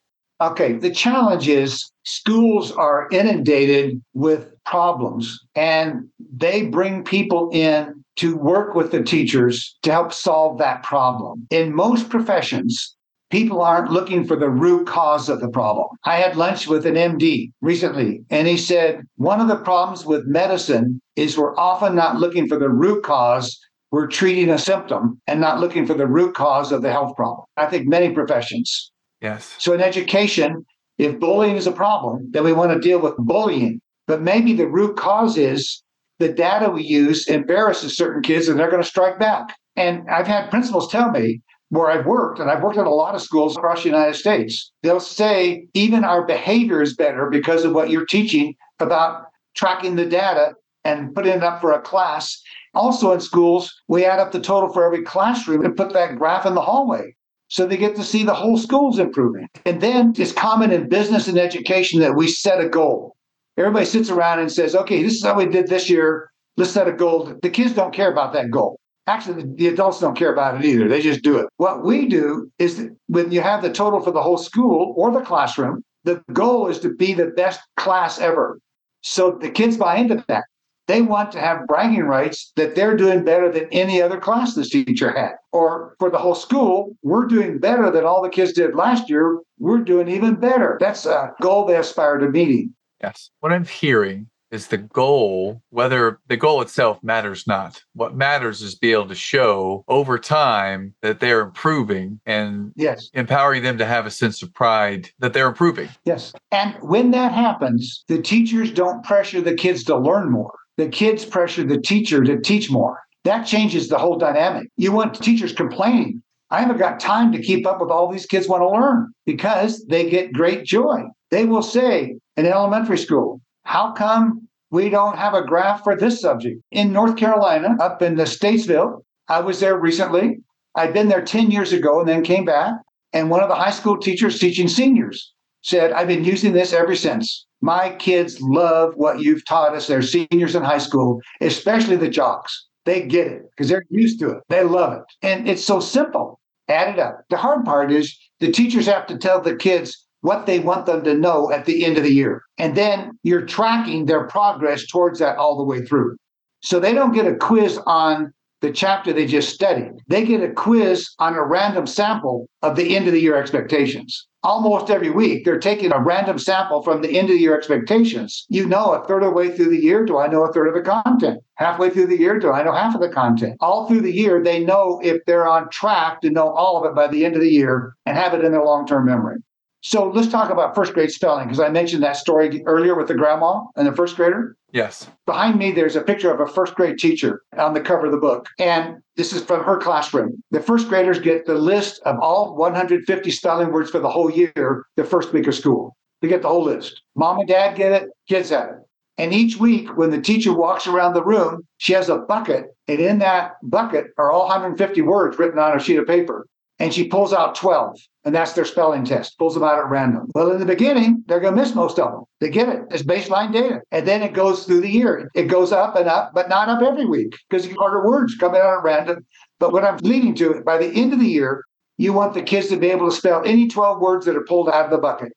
[0.42, 8.36] Okay, the challenge is schools are inundated with problems and they bring people in to
[8.36, 11.46] work with the teachers to help solve that problem.
[11.48, 12.94] In most professions,
[13.30, 15.86] people aren't looking for the root cause of the problem.
[16.04, 20.26] I had lunch with an MD recently and he said one of the problems with
[20.26, 23.58] medicine is we're often not looking for the root cause.
[23.92, 27.44] We're treating a symptom and not looking for the root cause of the health problem.
[27.57, 29.55] I think many professions Yes.
[29.59, 30.66] so in education,
[30.98, 33.81] if bullying is a problem, then we want to deal with bullying.
[34.09, 35.83] But maybe the root cause is
[36.18, 39.55] the data we use embarrasses certain kids and they're going to strike back.
[39.76, 43.14] And I've had principals tell me where I've worked, and I've worked at a lot
[43.14, 47.72] of schools across the United States, they'll say even our behavior is better because of
[47.72, 49.24] what you're teaching about
[49.55, 50.52] tracking the data
[50.84, 52.40] and putting it up for a class.
[52.74, 56.46] Also in schools, we add up the total for every classroom and put that graph
[56.46, 57.14] in the hallway
[57.52, 59.46] so they get to see the whole school's improving.
[59.66, 63.14] And then it's common in business and education that we set a goal.
[63.58, 66.30] Everybody sits around and says, okay, this is how we did this year.
[66.56, 67.34] Let's set a goal.
[67.42, 68.80] The kids don't care about that goal.
[69.06, 70.88] Actually, the- adults don't care about it either.
[70.88, 71.46] They just do it.
[71.58, 75.20] What we do is when you have the total for the whole school or the
[75.20, 78.58] classroom, the goal is to be the best class ever.
[79.02, 80.44] So the kids buy into that.
[80.92, 84.68] They want to have bragging rights that they're doing better than any other class this
[84.68, 85.33] teacher had.
[85.50, 89.38] Or for the whole school, we're doing better than all the kids did last year.
[89.59, 90.76] We're doing even better.
[90.78, 92.74] That's a goal they aspire to meeting.
[93.02, 93.31] Yes.
[93.40, 97.83] What I'm hearing is the goal, whether the goal itself matters not.
[97.94, 103.62] What matters is be able to show over time that they're improving and Yes, empowering
[103.62, 105.88] them to have a sense of pride that they're improving.
[106.05, 106.35] yes.
[106.50, 110.52] And when that happens, the teachers don't pressure the kids to learn more.
[110.76, 112.98] The kids pressure the teacher to teach more.
[113.24, 114.68] That changes the whole dynamic.
[114.76, 116.22] You want teachers complaining.
[116.50, 119.85] I haven't got time to keep up with all these kids want to learn because
[119.87, 121.04] they get great joy.
[121.30, 126.20] They will say in elementary school, how come we don't have a graph for this
[126.20, 126.61] subject?
[126.70, 130.40] In North Carolina, up in the Statesville, I was there recently.
[130.74, 132.74] I'd been there 10 years ago and then came back.
[133.12, 135.32] And one of the high school teachers teaching seniors
[135.62, 137.46] said, I've been using this ever since.
[137.62, 139.87] My kids love what you've taught us.
[139.87, 142.66] They're seniors in high school, especially the jocks.
[142.85, 144.42] They get it because they're used to it.
[144.48, 145.05] They love it.
[145.22, 146.40] And it's so simple.
[146.68, 147.20] Add it up.
[147.31, 151.05] The hard part is the teachers have to tell the kids what they want them
[151.05, 152.42] to know at the end of the year.
[152.59, 156.16] And then you're tracking their progress towards that all the way through.
[156.62, 159.92] So they don't get a quiz on the chapter they just studied.
[160.09, 164.29] They get a quiz on a random sample of the end of the year expectations.
[164.44, 168.44] Almost every week, they're taking a random sample from the end of year expectations.
[168.48, 170.66] You know, a third of the way through the year, do I know a third
[170.66, 171.40] of the content?
[171.55, 173.57] Halfway through the year, do I know half of the content?
[173.61, 176.96] All through the year, they know if they're on track to know all of it
[176.96, 179.37] by the end of the year and have it in their long term memory.
[179.81, 183.14] So let's talk about first grade spelling because I mentioned that story earlier with the
[183.14, 184.57] grandma and the first grader.
[184.72, 185.06] Yes.
[185.26, 188.18] Behind me, there's a picture of a first grade teacher on the cover of the
[188.18, 188.48] book.
[188.58, 190.42] And this is from her classroom.
[190.50, 194.87] The first graders get the list of all 150 spelling words for the whole year
[194.96, 195.94] the first week of school.
[196.22, 197.02] They get the whole list.
[197.14, 198.76] Mom and dad get it, kids have it.
[199.18, 202.64] And each week, when the teacher walks around the room, she has a bucket.
[202.88, 206.46] And in that bucket are all 150 words written on a sheet of paper.
[206.78, 210.30] And she pulls out 12, and that's their spelling test, pulls them out at random.
[210.35, 212.24] Well, in the beginning, they're going to miss most of them.
[212.40, 213.82] They get it as baseline data.
[213.92, 215.30] And then it goes through the year.
[215.35, 218.78] It goes up and up, but not up every week because harder words coming out
[218.78, 219.24] at random.
[219.61, 221.64] But what I'm leading to, by the end of the year,
[221.98, 224.68] you want the kids to be able to spell any 12 words that are pulled
[224.68, 225.32] out of the bucket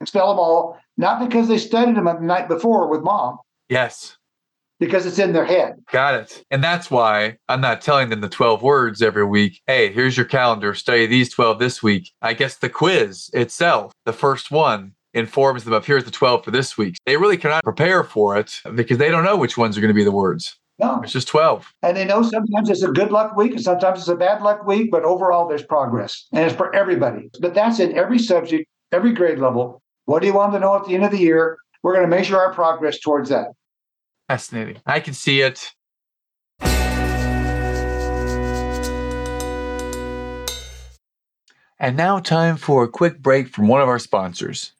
[0.00, 3.38] and spell them all, not because they studied them the night before with mom,
[3.70, 4.16] Yes.
[4.80, 5.74] Because it's in their head.
[5.92, 6.44] Got it.
[6.50, 9.60] And that's why I'm not telling them the 12 words every week.
[9.66, 10.74] Hey, here's your calendar.
[10.74, 12.10] Study these 12 this week.
[12.22, 16.50] I guess the quiz itself, the first one, informs them of here's the 12 for
[16.50, 16.96] this week.
[17.04, 19.94] They really cannot prepare for it because they don't know which ones are going to
[19.94, 20.56] be the words.
[20.78, 21.00] No.
[21.02, 21.70] It's just 12.
[21.82, 24.66] And they know sometimes it's a good luck week and sometimes it's a bad luck
[24.66, 26.26] week, but overall there's progress.
[26.32, 27.30] And it's for everybody.
[27.40, 29.82] But that's in every subject, every grade level.
[30.06, 31.58] What do you want to know at the end of the year?
[31.82, 33.48] We're going to measure our progress towards that.
[34.30, 34.80] Fascinating.
[34.86, 35.72] I can see it.
[41.80, 44.70] And now, time for a quick break from one of our sponsors.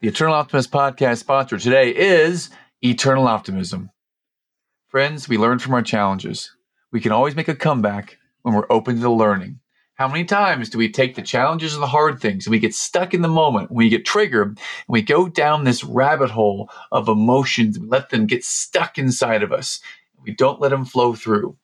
[0.00, 3.90] The Eternal Optimist podcast sponsor today is Eternal Optimism.
[4.86, 6.54] Friends, we learn from our challenges.
[6.92, 9.58] We can always make a comeback when we're open to learning.
[9.98, 12.72] How many times do we take the challenges and the hard things and we get
[12.72, 17.08] stuck in the moment, we get triggered, and we go down this rabbit hole of
[17.08, 19.80] emotions We let them get stuck inside of us?
[20.22, 21.56] We don't let them flow through.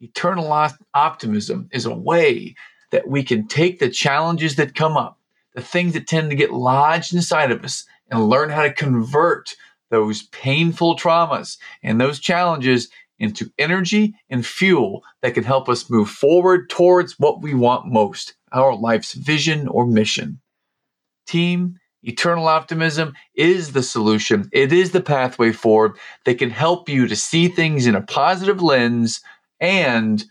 [0.00, 2.56] Eternal optimism is a way
[2.90, 5.20] that we can take the challenges that come up,
[5.54, 9.54] the things that tend to get lodged inside of us, and learn how to convert
[9.90, 16.10] those painful traumas and those challenges into energy and fuel that can help us move
[16.10, 20.40] forward towards what we want most our life's vision or mission.
[21.26, 24.48] Team, eternal optimism is the solution.
[24.52, 28.62] It is the pathway forward that can help you to see things in a positive
[28.62, 29.20] lens
[29.60, 30.24] and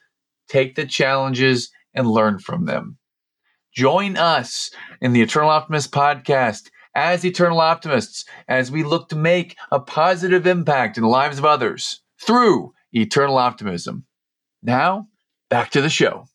[0.48, 2.98] take the challenges and learn from them.
[3.74, 4.71] Join us
[5.02, 10.48] in the Eternal Optimist podcast as Eternal Optimists as we look to make a positive
[10.48, 14.06] impact in the lives of others through eternal optimism.
[14.64, 15.08] Now,
[15.50, 16.26] back to the show.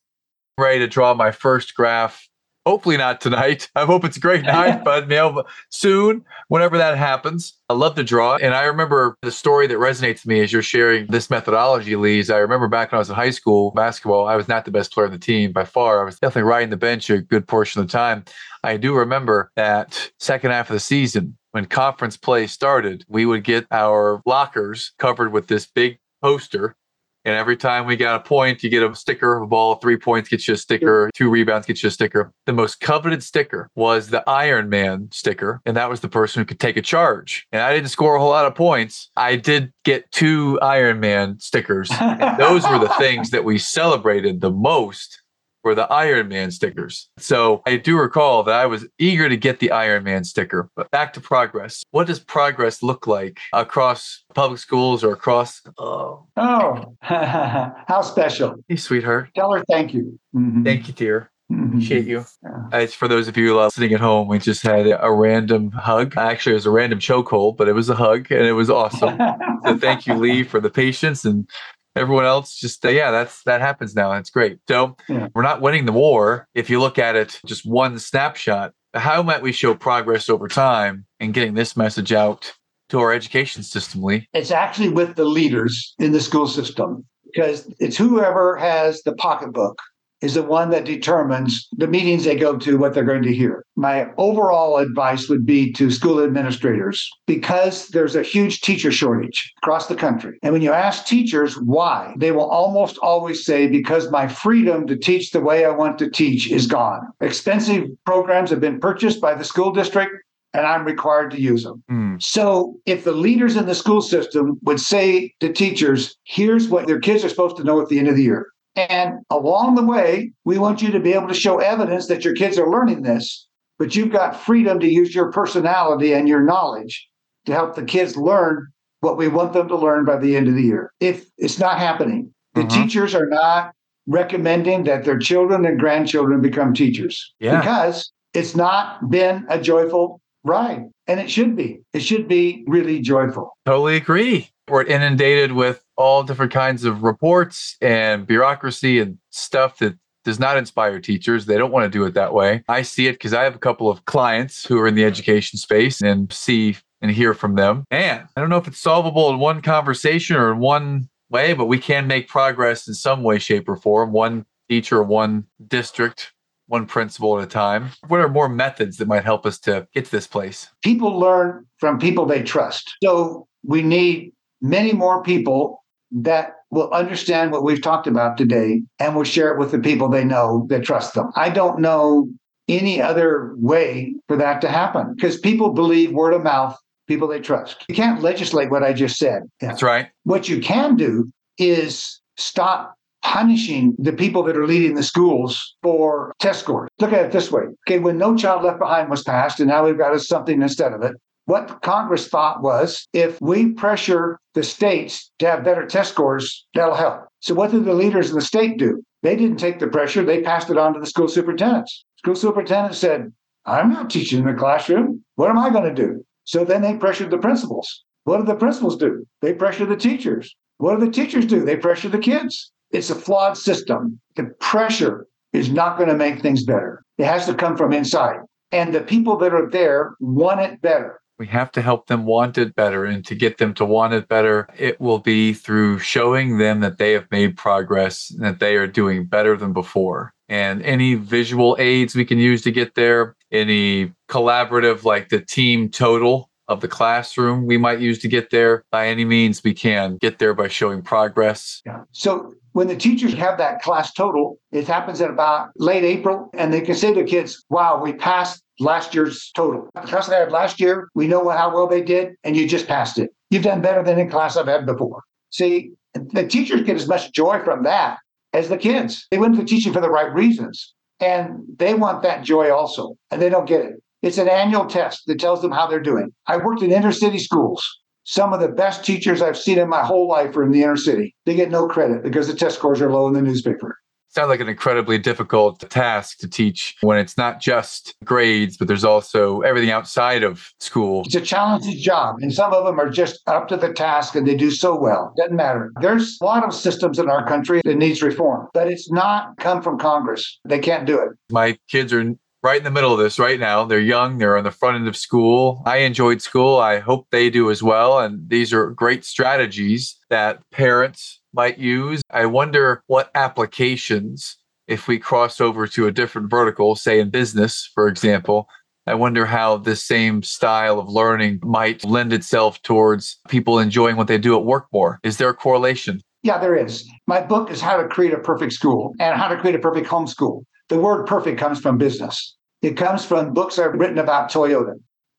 [0.57, 2.29] I'm ready to draw my first graph
[2.67, 3.71] Hopefully not tonight.
[3.75, 7.53] I hope it's a great night, but you know, soon, whenever that happens.
[7.69, 8.35] I love to draw.
[8.35, 12.29] And I remember the story that resonates with me as you're sharing this methodology, Lees.
[12.29, 14.93] I remember back when I was in high school basketball, I was not the best
[14.93, 16.01] player on the team by far.
[16.01, 18.25] I was definitely riding the bench a good portion of the time.
[18.63, 23.43] I do remember that second half of the season, when conference play started, we would
[23.43, 26.75] get our lockers covered with this big poster
[27.23, 29.97] and every time we got a point, you get a sticker, of a ball, three
[29.97, 32.31] points gets you a sticker, two rebounds gets you a sticker.
[32.45, 35.61] The most coveted sticker was the Iron Man sticker.
[35.65, 37.45] And that was the person who could take a charge.
[37.51, 39.11] And I didn't score a whole lot of points.
[39.15, 41.89] I did get two Iron Man stickers.
[42.39, 45.20] those were the things that we celebrated the most
[45.63, 47.09] were the Iron Man stickers.
[47.17, 50.69] So I do recall that I was eager to get the Iron Man sticker.
[50.75, 51.83] But back to progress.
[51.91, 55.61] What does progress look like across public schools or across?
[55.77, 58.55] Oh, oh, how special!
[58.67, 59.29] Hey, sweetheart.
[59.35, 60.19] Tell her thank you.
[60.35, 60.63] Mm-hmm.
[60.63, 61.31] Thank you, dear.
[61.51, 61.67] Mm-hmm.
[61.67, 62.25] Appreciate you.
[62.43, 62.79] Yeah.
[62.79, 64.27] It's for those of you uh, sitting at home.
[64.27, 66.13] We just had a random hug.
[66.17, 69.17] Actually, it was a random chokehold, but it was a hug, and it was awesome.
[69.65, 71.47] so thank you, Lee, for the patience and
[71.95, 74.59] everyone else just uh, yeah that's that happens now that's great.
[74.67, 75.27] So yeah.
[75.33, 78.73] we're not winning the war if you look at it just one snapshot.
[78.93, 82.53] How might we show progress over time in getting this message out
[82.89, 84.27] to our education system lee?
[84.33, 89.81] It's actually with the leaders in the school system because it's whoever has the pocketbook
[90.21, 93.65] is the one that determines the meetings they go to, what they're going to hear.
[93.75, 99.87] My overall advice would be to school administrators because there's a huge teacher shortage across
[99.87, 100.37] the country.
[100.43, 104.95] And when you ask teachers why, they will almost always say, because my freedom to
[104.95, 107.01] teach the way I want to teach is gone.
[107.21, 110.13] Expensive programs have been purchased by the school district
[110.53, 111.83] and I'm required to use them.
[111.89, 112.21] Mm.
[112.21, 116.99] So if the leaders in the school system would say to teachers, here's what their
[116.99, 118.47] kids are supposed to know at the end of the year.
[118.75, 122.33] And along the way, we want you to be able to show evidence that your
[122.33, 127.07] kids are learning this, but you've got freedom to use your personality and your knowledge
[127.45, 128.67] to help the kids learn
[129.01, 130.93] what we want them to learn by the end of the year.
[130.99, 132.83] If it's not happening, the mm-hmm.
[132.83, 133.73] teachers are not
[134.07, 137.59] recommending that their children and grandchildren become teachers yeah.
[137.59, 140.85] because it's not been a joyful ride.
[141.07, 141.81] And it should be.
[141.93, 143.57] It should be really joyful.
[143.65, 144.49] Totally agree.
[144.69, 150.57] We're inundated with all different kinds of reports and bureaucracy and stuff that does not
[150.57, 151.45] inspire teachers.
[151.45, 152.63] They don't want to do it that way.
[152.67, 155.57] I see it because I have a couple of clients who are in the education
[155.57, 157.85] space and see and hear from them.
[157.89, 161.65] And I don't know if it's solvable in one conversation or in one way, but
[161.65, 164.11] we can make progress in some way, shape, or form.
[164.11, 166.33] One teacher, one district,
[166.67, 167.89] one principal at a time.
[168.07, 170.69] What are more methods that might help us to get to this place?
[170.83, 172.95] People learn from people they trust.
[173.03, 175.80] So we need many more people
[176.11, 180.09] that will understand what we've talked about today and will share it with the people
[180.09, 181.29] they know that trust them.
[181.35, 182.29] I don't know
[182.67, 187.39] any other way for that to happen because people believe word of mouth, people they
[187.39, 187.85] trust.
[187.87, 189.43] You can't legislate what I just said.
[189.59, 190.09] That's right.
[190.23, 196.33] What you can do is stop punishing the people that are leading the schools for
[196.39, 196.89] test scores.
[196.99, 197.63] Look at it this way.
[197.87, 201.03] Okay, when No Child Left Behind was passed, and now we've got something instead of
[201.03, 201.15] it,
[201.51, 206.95] what Congress thought was if we pressure the states to have better test scores, that'll
[206.95, 207.27] help.
[207.41, 209.03] So, what did the leaders in the state do?
[209.21, 212.05] They didn't take the pressure, they passed it on to the school superintendents.
[212.19, 213.33] School superintendent said,
[213.65, 215.25] I'm not teaching in the classroom.
[215.35, 216.23] What am I going to do?
[216.45, 218.05] So then they pressured the principals.
[218.23, 219.27] What do the principals do?
[219.41, 220.55] They pressure the teachers.
[220.77, 221.65] What do the teachers do?
[221.65, 222.71] They pressure the kids.
[222.91, 224.21] It's a flawed system.
[224.37, 227.03] The pressure is not going to make things better.
[227.17, 228.39] It has to come from inside.
[228.71, 231.20] And the people that are there want it better.
[231.41, 233.03] We have to help them want it better.
[233.03, 236.99] And to get them to want it better, it will be through showing them that
[236.99, 240.35] they have made progress, and that they are doing better than before.
[240.49, 245.89] And any visual aids we can use to get there, any collaborative, like the team
[245.89, 248.83] total of the classroom we might use to get there.
[248.91, 251.81] By any means, we can get there by showing progress.
[251.87, 252.03] Yeah.
[252.11, 256.71] So when the teachers have that class total, it happens at about late April, and
[256.71, 259.89] they can say to kids, wow, we passed last year's total.
[259.95, 262.87] The class I had last year, we know how well they did, and you just
[262.87, 263.29] passed it.
[263.49, 265.21] You've done better than any class I've had before.
[265.51, 268.17] See, the teachers get as much joy from that
[268.53, 269.27] as the kids.
[269.31, 273.41] They went to teaching for the right reasons, and they want that joy also, and
[273.41, 273.93] they don't get it.
[274.21, 276.31] It's an annual test that tells them how they're doing.
[276.47, 277.83] I worked in inner city schools.
[278.23, 280.95] Some of the best teachers I've seen in my whole life are in the inner
[280.95, 281.35] city.
[281.45, 283.97] They get no credit because the test scores are low in the newspaper
[284.31, 289.03] sounds like an incredibly difficult task to teach when it's not just grades, but there's
[289.03, 291.23] also everything outside of school.
[291.25, 294.47] It's a challenging job, and some of them are just up to the task and
[294.47, 295.33] they do so well.
[295.37, 295.91] Doesn't matter.
[296.01, 299.81] There's a lot of systems in our country that needs reform, but it's not come
[299.81, 300.59] from Congress.
[300.65, 301.29] They can't do it.
[301.51, 303.83] My kids are right in the middle of this right now.
[303.85, 305.81] They're young, they're on the front end of school.
[305.85, 306.79] I enjoyed school.
[306.79, 308.19] I hope they do as well.
[308.19, 312.21] And these are great strategies that parents might use.
[312.29, 314.57] I wonder what applications,
[314.87, 318.67] if we cross over to a different vertical, say in business, for example,
[319.07, 324.27] I wonder how this same style of learning might lend itself towards people enjoying what
[324.27, 325.19] they do at work more.
[325.23, 326.21] Is there a correlation?
[326.43, 327.07] Yeah, there is.
[327.27, 330.07] My book is How to Create a Perfect School and How to Create a Perfect
[330.07, 330.63] Homeschool.
[330.91, 332.57] The word perfect comes from business.
[332.81, 334.95] It comes from books I've written about Toyota.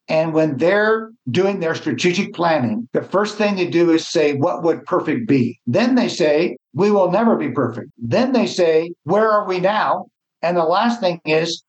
[0.09, 4.63] And when they're doing their strategic planning, the first thing they do is say, What
[4.63, 5.61] would perfect be?
[5.67, 7.91] Then they say, We will never be perfect.
[7.99, 10.07] Then they say, Where are we now?
[10.41, 11.63] And the last thing is,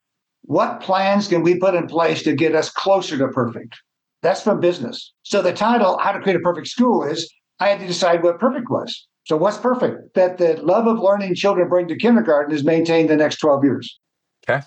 [0.44, 3.76] What plans can we put in place to get us closer to perfect?
[4.22, 5.12] That's from business.
[5.24, 7.30] So the title, How to Create a Perfect School, is
[7.60, 9.08] I had to decide what perfect was.
[9.26, 10.14] So what's perfect?
[10.16, 14.00] That the love of learning children bring to kindergarten is maintained the next 12 years.
[14.48, 14.66] Okay.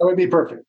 [0.00, 0.64] That would be perfect.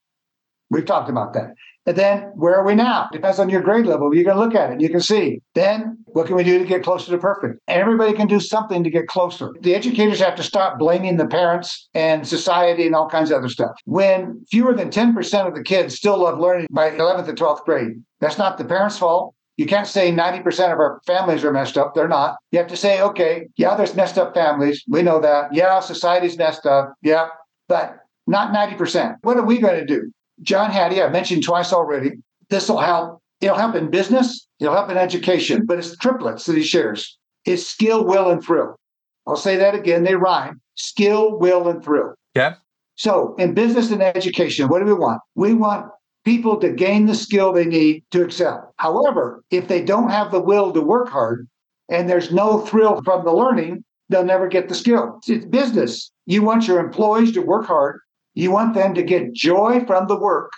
[0.69, 1.53] We've talked about that.
[1.85, 3.09] And then where are we now?
[3.11, 4.15] Depends on your grade level.
[4.15, 4.79] You can look at it.
[4.79, 5.41] You can see.
[5.53, 7.59] Then what can we do to get closer to perfect?
[7.67, 9.51] Everybody can do something to get closer.
[9.61, 13.49] The educators have to stop blaming the parents and society and all kinds of other
[13.49, 13.71] stuff.
[13.83, 18.01] When fewer than 10% of the kids still love learning by 11th and 12th grade,
[18.21, 19.35] that's not the parents' fault.
[19.57, 21.93] You can't say 90% of our families are messed up.
[21.93, 22.37] They're not.
[22.51, 24.83] You have to say, okay, yeah, there's messed up families.
[24.87, 25.53] We know that.
[25.53, 26.93] Yeah, society's messed up.
[27.03, 27.27] Yeah,
[27.67, 29.17] but not 90%.
[29.21, 30.11] What are we going to do?
[30.41, 32.13] John Hattie, I mentioned twice already.
[32.49, 33.21] This will help.
[33.41, 37.17] It'll help in business, it'll help in education, but it's triplets that he shares.
[37.45, 38.79] It's skill, will, and thrill.
[39.27, 40.03] I'll say that again.
[40.03, 40.61] They rhyme.
[40.75, 42.15] Skill, will, and thrill.
[42.35, 42.55] Yeah.
[42.95, 45.19] So in business and education, what do we want?
[45.35, 45.87] We want
[46.23, 48.73] people to gain the skill they need to excel.
[48.77, 51.47] However, if they don't have the will to work hard
[51.89, 55.19] and there's no thrill from the learning, they'll never get the skill.
[55.27, 56.11] It's business.
[56.25, 57.99] You want your employees to work hard
[58.33, 60.51] you want them to get joy from the work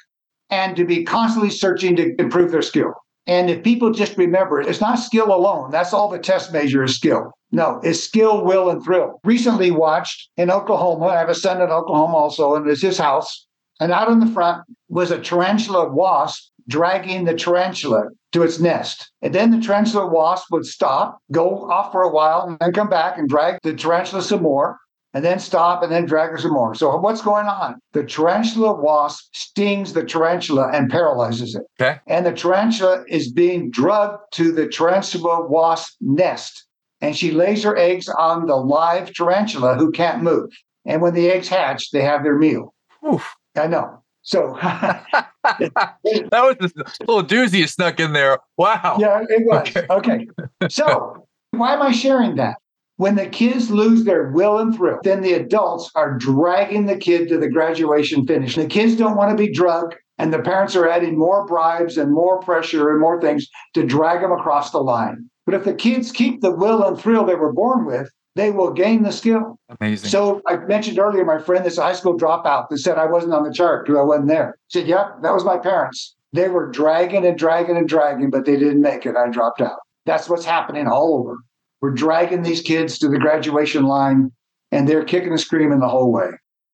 [0.49, 2.93] and to be constantly searching to improve their skill.
[3.27, 5.71] And if people just remember, it's not skill alone.
[5.71, 7.31] That's all the test measure is skill.
[7.51, 9.19] No, it's skill, will, and thrill.
[9.23, 13.44] Recently watched in Oklahoma, I have a son in Oklahoma also, and it's his house.
[13.79, 19.11] And out in the front was a tarantula wasp dragging the tarantula to its nest.
[19.21, 22.89] And then the tarantula wasp would stop, go off for a while, and then come
[22.89, 24.77] back and drag the tarantula some more
[25.15, 26.75] and then stop and then drag her some more.
[26.75, 27.79] So what's going on?
[27.93, 31.63] The tarantula wasp stings the tarantula and paralyzes it.
[31.79, 31.99] Okay.
[32.07, 36.65] And the tarantula is being drugged to the tarantula wasp nest.
[36.99, 40.49] And she lays her eggs on the live tarantula who can't move.
[40.85, 42.73] And when the eggs hatch, they have their meal.
[43.09, 43.33] Oof.
[43.55, 44.01] I know.
[44.21, 45.97] So that
[46.31, 48.39] was a little doozy you snuck in there.
[48.57, 48.97] Wow.
[48.99, 49.67] Yeah, it was.
[49.67, 49.85] Okay.
[49.89, 50.27] okay.
[50.69, 52.57] So why am I sharing that?
[52.97, 57.27] When the kids lose their will and thrill, then the adults are dragging the kid
[57.27, 58.55] to the graduation finish.
[58.55, 62.13] The kids don't want to be drugged, and the parents are adding more bribes and
[62.13, 65.29] more pressure and more things to drag them across the line.
[65.45, 68.71] But if the kids keep the will and thrill they were born with, they will
[68.71, 69.57] gain the skill.
[69.79, 70.09] Amazing.
[70.09, 73.43] So I mentioned earlier my friend, this high school dropout, that said I wasn't on
[73.43, 74.57] the chart because I wasn't there.
[74.67, 76.15] He said, "Yep, that was my parents.
[76.33, 79.15] They were dragging and dragging and dragging, but they didn't make it.
[79.15, 81.37] I dropped out." That's what's happening all over.
[81.81, 84.31] We're dragging these kids to the graduation line,
[84.71, 86.29] and they're kicking and screaming the whole way.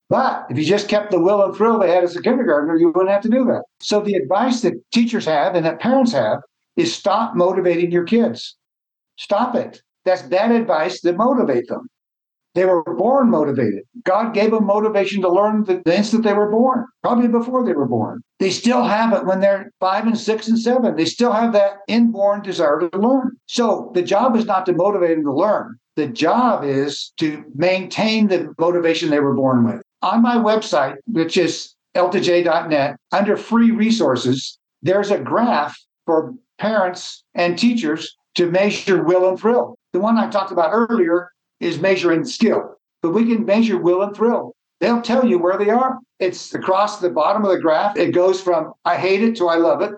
[0.09, 2.89] But if you just kept the will and thrill they had as a kindergartner, you
[2.89, 3.63] wouldn't have to do that.
[3.79, 6.39] So the advice that teachers have and that parents have
[6.75, 8.57] is stop motivating your kids.
[9.17, 9.81] Stop it.
[10.05, 11.87] That's bad advice that motivate them.
[12.53, 13.83] They were born motivated.
[14.03, 17.71] God gave them motivation to learn the, the instant they were born, probably before they
[17.71, 18.21] were born.
[18.39, 20.97] They still have it when they're five and six and seven.
[20.97, 23.37] They still have that inborn desire to learn.
[23.45, 25.77] So the job is not to motivate them to learn.
[25.95, 29.81] The job is to maintain the motivation they were born with.
[30.01, 37.57] On my website, which is l2j.net, under free resources, there's a graph for parents and
[37.57, 39.77] teachers to measure will and thrill.
[39.93, 44.15] The one I talked about earlier is measuring skill, but we can measure will and
[44.15, 44.55] thrill.
[44.79, 45.99] They'll tell you where they are.
[46.19, 47.97] It's across the bottom of the graph.
[47.97, 49.93] It goes from I hate it to I love it.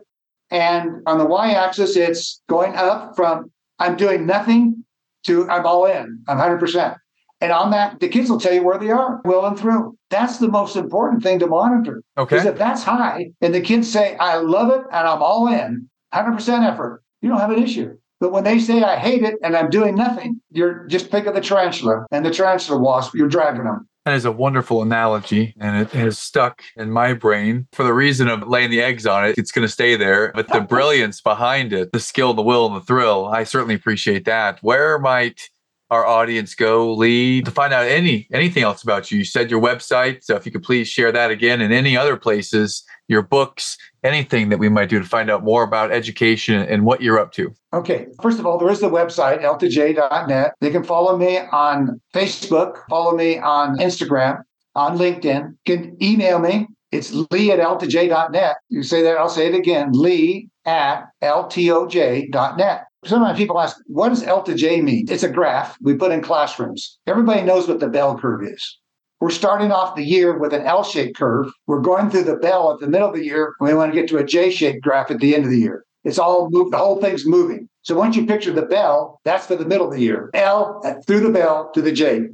[0.51, 4.83] And on the y axis, it's going up from I'm doing nothing
[5.25, 6.95] to I'm all in, I'm 100%.
[7.41, 9.97] And on that, the kids will tell you where they are, will and through.
[10.09, 12.01] That's the most important thing to monitor.
[12.17, 12.37] Okay.
[12.37, 15.89] Because if that's high and the kids say, I love it and I'm all in,
[16.13, 17.97] 100% effort, you don't have an issue.
[18.23, 21.41] But when they say, I hate it and I'm doing nothing, you're just picking the
[21.41, 23.85] tarantula and the tarantula wasp, you're dragging them.
[24.05, 28.29] That is a wonderful analogy, and it has stuck in my brain for the reason
[28.29, 29.37] of laying the eggs on it.
[29.37, 32.77] It's going to stay there, but the brilliance behind it, the skill, the will, and
[32.77, 34.59] the thrill, I certainly appreciate that.
[34.61, 35.49] Where might
[35.93, 39.19] our audience go, Lee, to find out any anything else about you?
[39.19, 42.17] You said your website, so if you could please share that again, and any other
[42.17, 46.85] places, your books, anything that we might do to find out more about education and
[46.85, 47.53] what you're up to.
[47.73, 48.07] Okay.
[48.21, 50.53] First of all, there is the website, l2j.net.
[50.59, 54.41] They can follow me on Facebook, follow me on Instagram,
[54.75, 55.55] on LinkedIn.
[55.65, 56.67] You can email me.
[56.91, 58.57] It's lee at l2j.net.
[58.69, 62.85] You say that, I'll say it again, lee at ltoj.net.
[63.05, 65.05] Sometimes people ask, what does L to J mean?
[65.09, 66.99] It's a graph we put in classrooms.
[67.07, 68.79] Everybody knows what the bell curve is.
[69.19, 71.47] We're starting off the year with an L shaped curve.
[71.67, 73.53] We're going through the bell at the middle of the year.
[73.59, 75.59] and We want to get to a J shaped graph at the end of the
[75.59, 75.85] year.
[76.03, 77.69] It's all moved, the whole thing's moving.
[77.83, 80.29] So once you picture the bell, that's for the middle of the year.
[80.33, 82.27] L uh, through the bell to the J.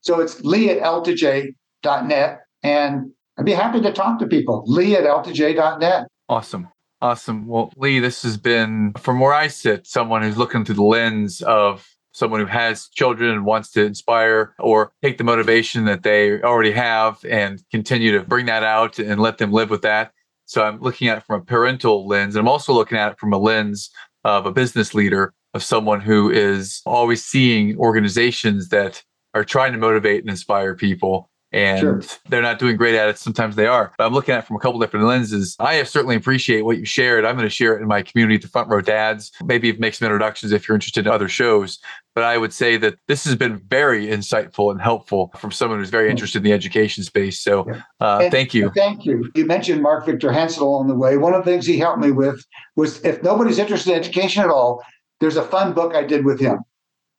[0.00, 2.40] So it's lee at L to J.net.
[2.62, 4.64] And I'd be happy to talk to people.
[4.66, 6.06] Lee at L to J.net.
[6.28, 6.68] Awesome.
[7.04, 7.46] Awesome.
[7.46, 11.42] Well, Lee, this has been, from where I sit, someone who's looking through the lens
[11.42, 16.40] of someone who has children and wants to inspire or take the motivation that they
[16.40, 20.12] already have and continue to bring that out and let them live with that.
[20.46, 22.36] So I'm looking at it from a parental lens.
[22.36, 23.90] And I'm also looking at it from a lens
[24.24, 29.02] of a business leader, of someone who is always seeing organizations that
[29.34, 32.02] are trying to motivate and inspire people and sure.
[32.28, 33.16] they're not doing great at it.
[33.16, 33.92] Sometimes they are.
[33.96, 35.54] But I'm looking at it from a couple different lenses.
[35.60, 37.24] I certainly appreciate what you shared.
[37.24, 39.30] I'm going to share it in my community, the Front Row Dads.
[39.44, 41.78] Maybe make some introductions if you're interested in other shows.
[42.16, 45.90] But I would say that this has been very insightful and helpful from someone who's
[45.90, 47.40] very interested in the education space.
[47.40, 48.70] So uh, thank you.
[48.74, 49.30] Thank you.
[49.36, 51.16] You mentioned Mark Victor Hansen along the way.
[51.16, 52.44] One of the things he helped me with
[52.74, 54.84] was if nobody's interested in education at all,
[55.20, 56.58] there's a fun book I did with him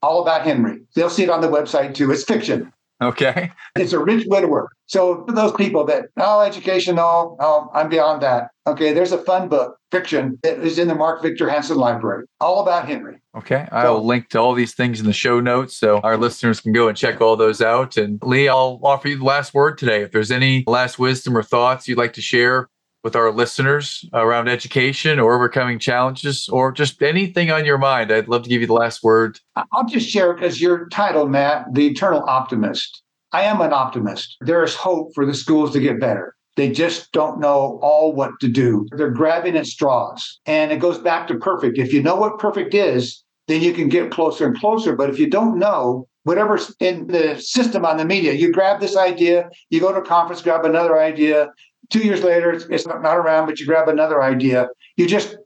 [0.01, 0.81] all about Henry.
[0.93, 2.11] They'll see it on the website too.
[2.11, 2.73] It's fiction.
[3.01, 3.51] Okay.
[3.77, 4.71] It's a rich widower.
[4.85, 8.51] So for those people that, oh, education, no, oh, I'm beyond that.
[8.67, 12.61] Okay, there's a fun book, fiction, that is in the Mark Victor Hansen Library, all
[12.61, 13.17] about Henry.
[13.35, 13.67] Okay.
[13.73, 16.71] I will link to all these things in the show notes so our listeners can
[16.71, 17.97] go and check all those out.
[17.97, 20.03] And Lee, I'll offer you the last word today.
[20.03, 22.69] If there's any last wisdom or thoughts you'd like to share
[23.05, 28.27] with our listeners around education or overcoming challenges or just anything on your mind, I'd
[28.27, 29.39] love to give you the last word.
[29.55, 33.03] I'll just share because your title, Matt, The Eternal Optimist.
[33.31, 34.37] I am an optimist.
[34.41, 36.35] There is hope for the schools to get better.
[36.55, 38.87] They just don't know all what to do.
[38.97, 40.39] They're grabbing at straws.
[40.47, 41.77] And it goes back to perfect.
[41.77, 44.95] If you know what perfect is, then you can get closer and closer.
[44.95, 48.97] But if you don't know, whatever's in the system on the media, you grab this
[48.97, 51.49] idea, you go to a conference, grab another idea,
[51.89, 54.67] Two years later, it's not around, but you grab another idea.
[54.97, 55.37] You just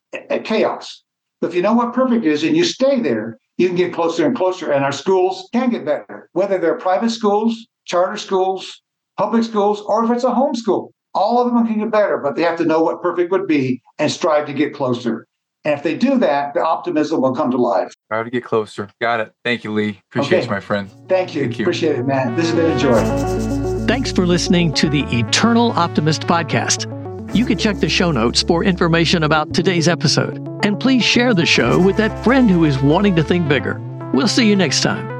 [0.43, 1.03] chaos.
[1.41, 4.25] But if you know what perfect is and you stay there, you can get closer
[4.25, 4.71] and closer.
[4.71, 8.81] And our schools can get better, whether they're private schools, charter schools,
[9.17, 10.89] public schools, or if it's a homeschool.
[11.13, 13.81] All of them can get better, but they have to know what perfect would be
[13.97, 15.25] and strive to get closer.
[15.65, 17.91] And if they do that, the optimism will come to life.
[18.09, 18.89] Try to get closer.
[19.01, 19.33] Got it.
[19.43, 20.01] Thank you, Lee.
[20.11, 20.45] Appreciate okay.
[20.45, 20.89] you, my friend.
[21.09, 21.41] Thank you.
[21.41, 21.65] Thank you.
[21.65, 22.35] Appreciate it, man.
[22.35, 23.58] This has been a joy.
[23.89, 26.85] Thanks for listening to the Eternal Optimist podcast.
[27.35, 30.37] You can check the show notes for information about today's episode.
[30.63, 33.81] And please share the show with that friend who is wanting to think bigger.
[34.13, 35.18] We'll see you next time.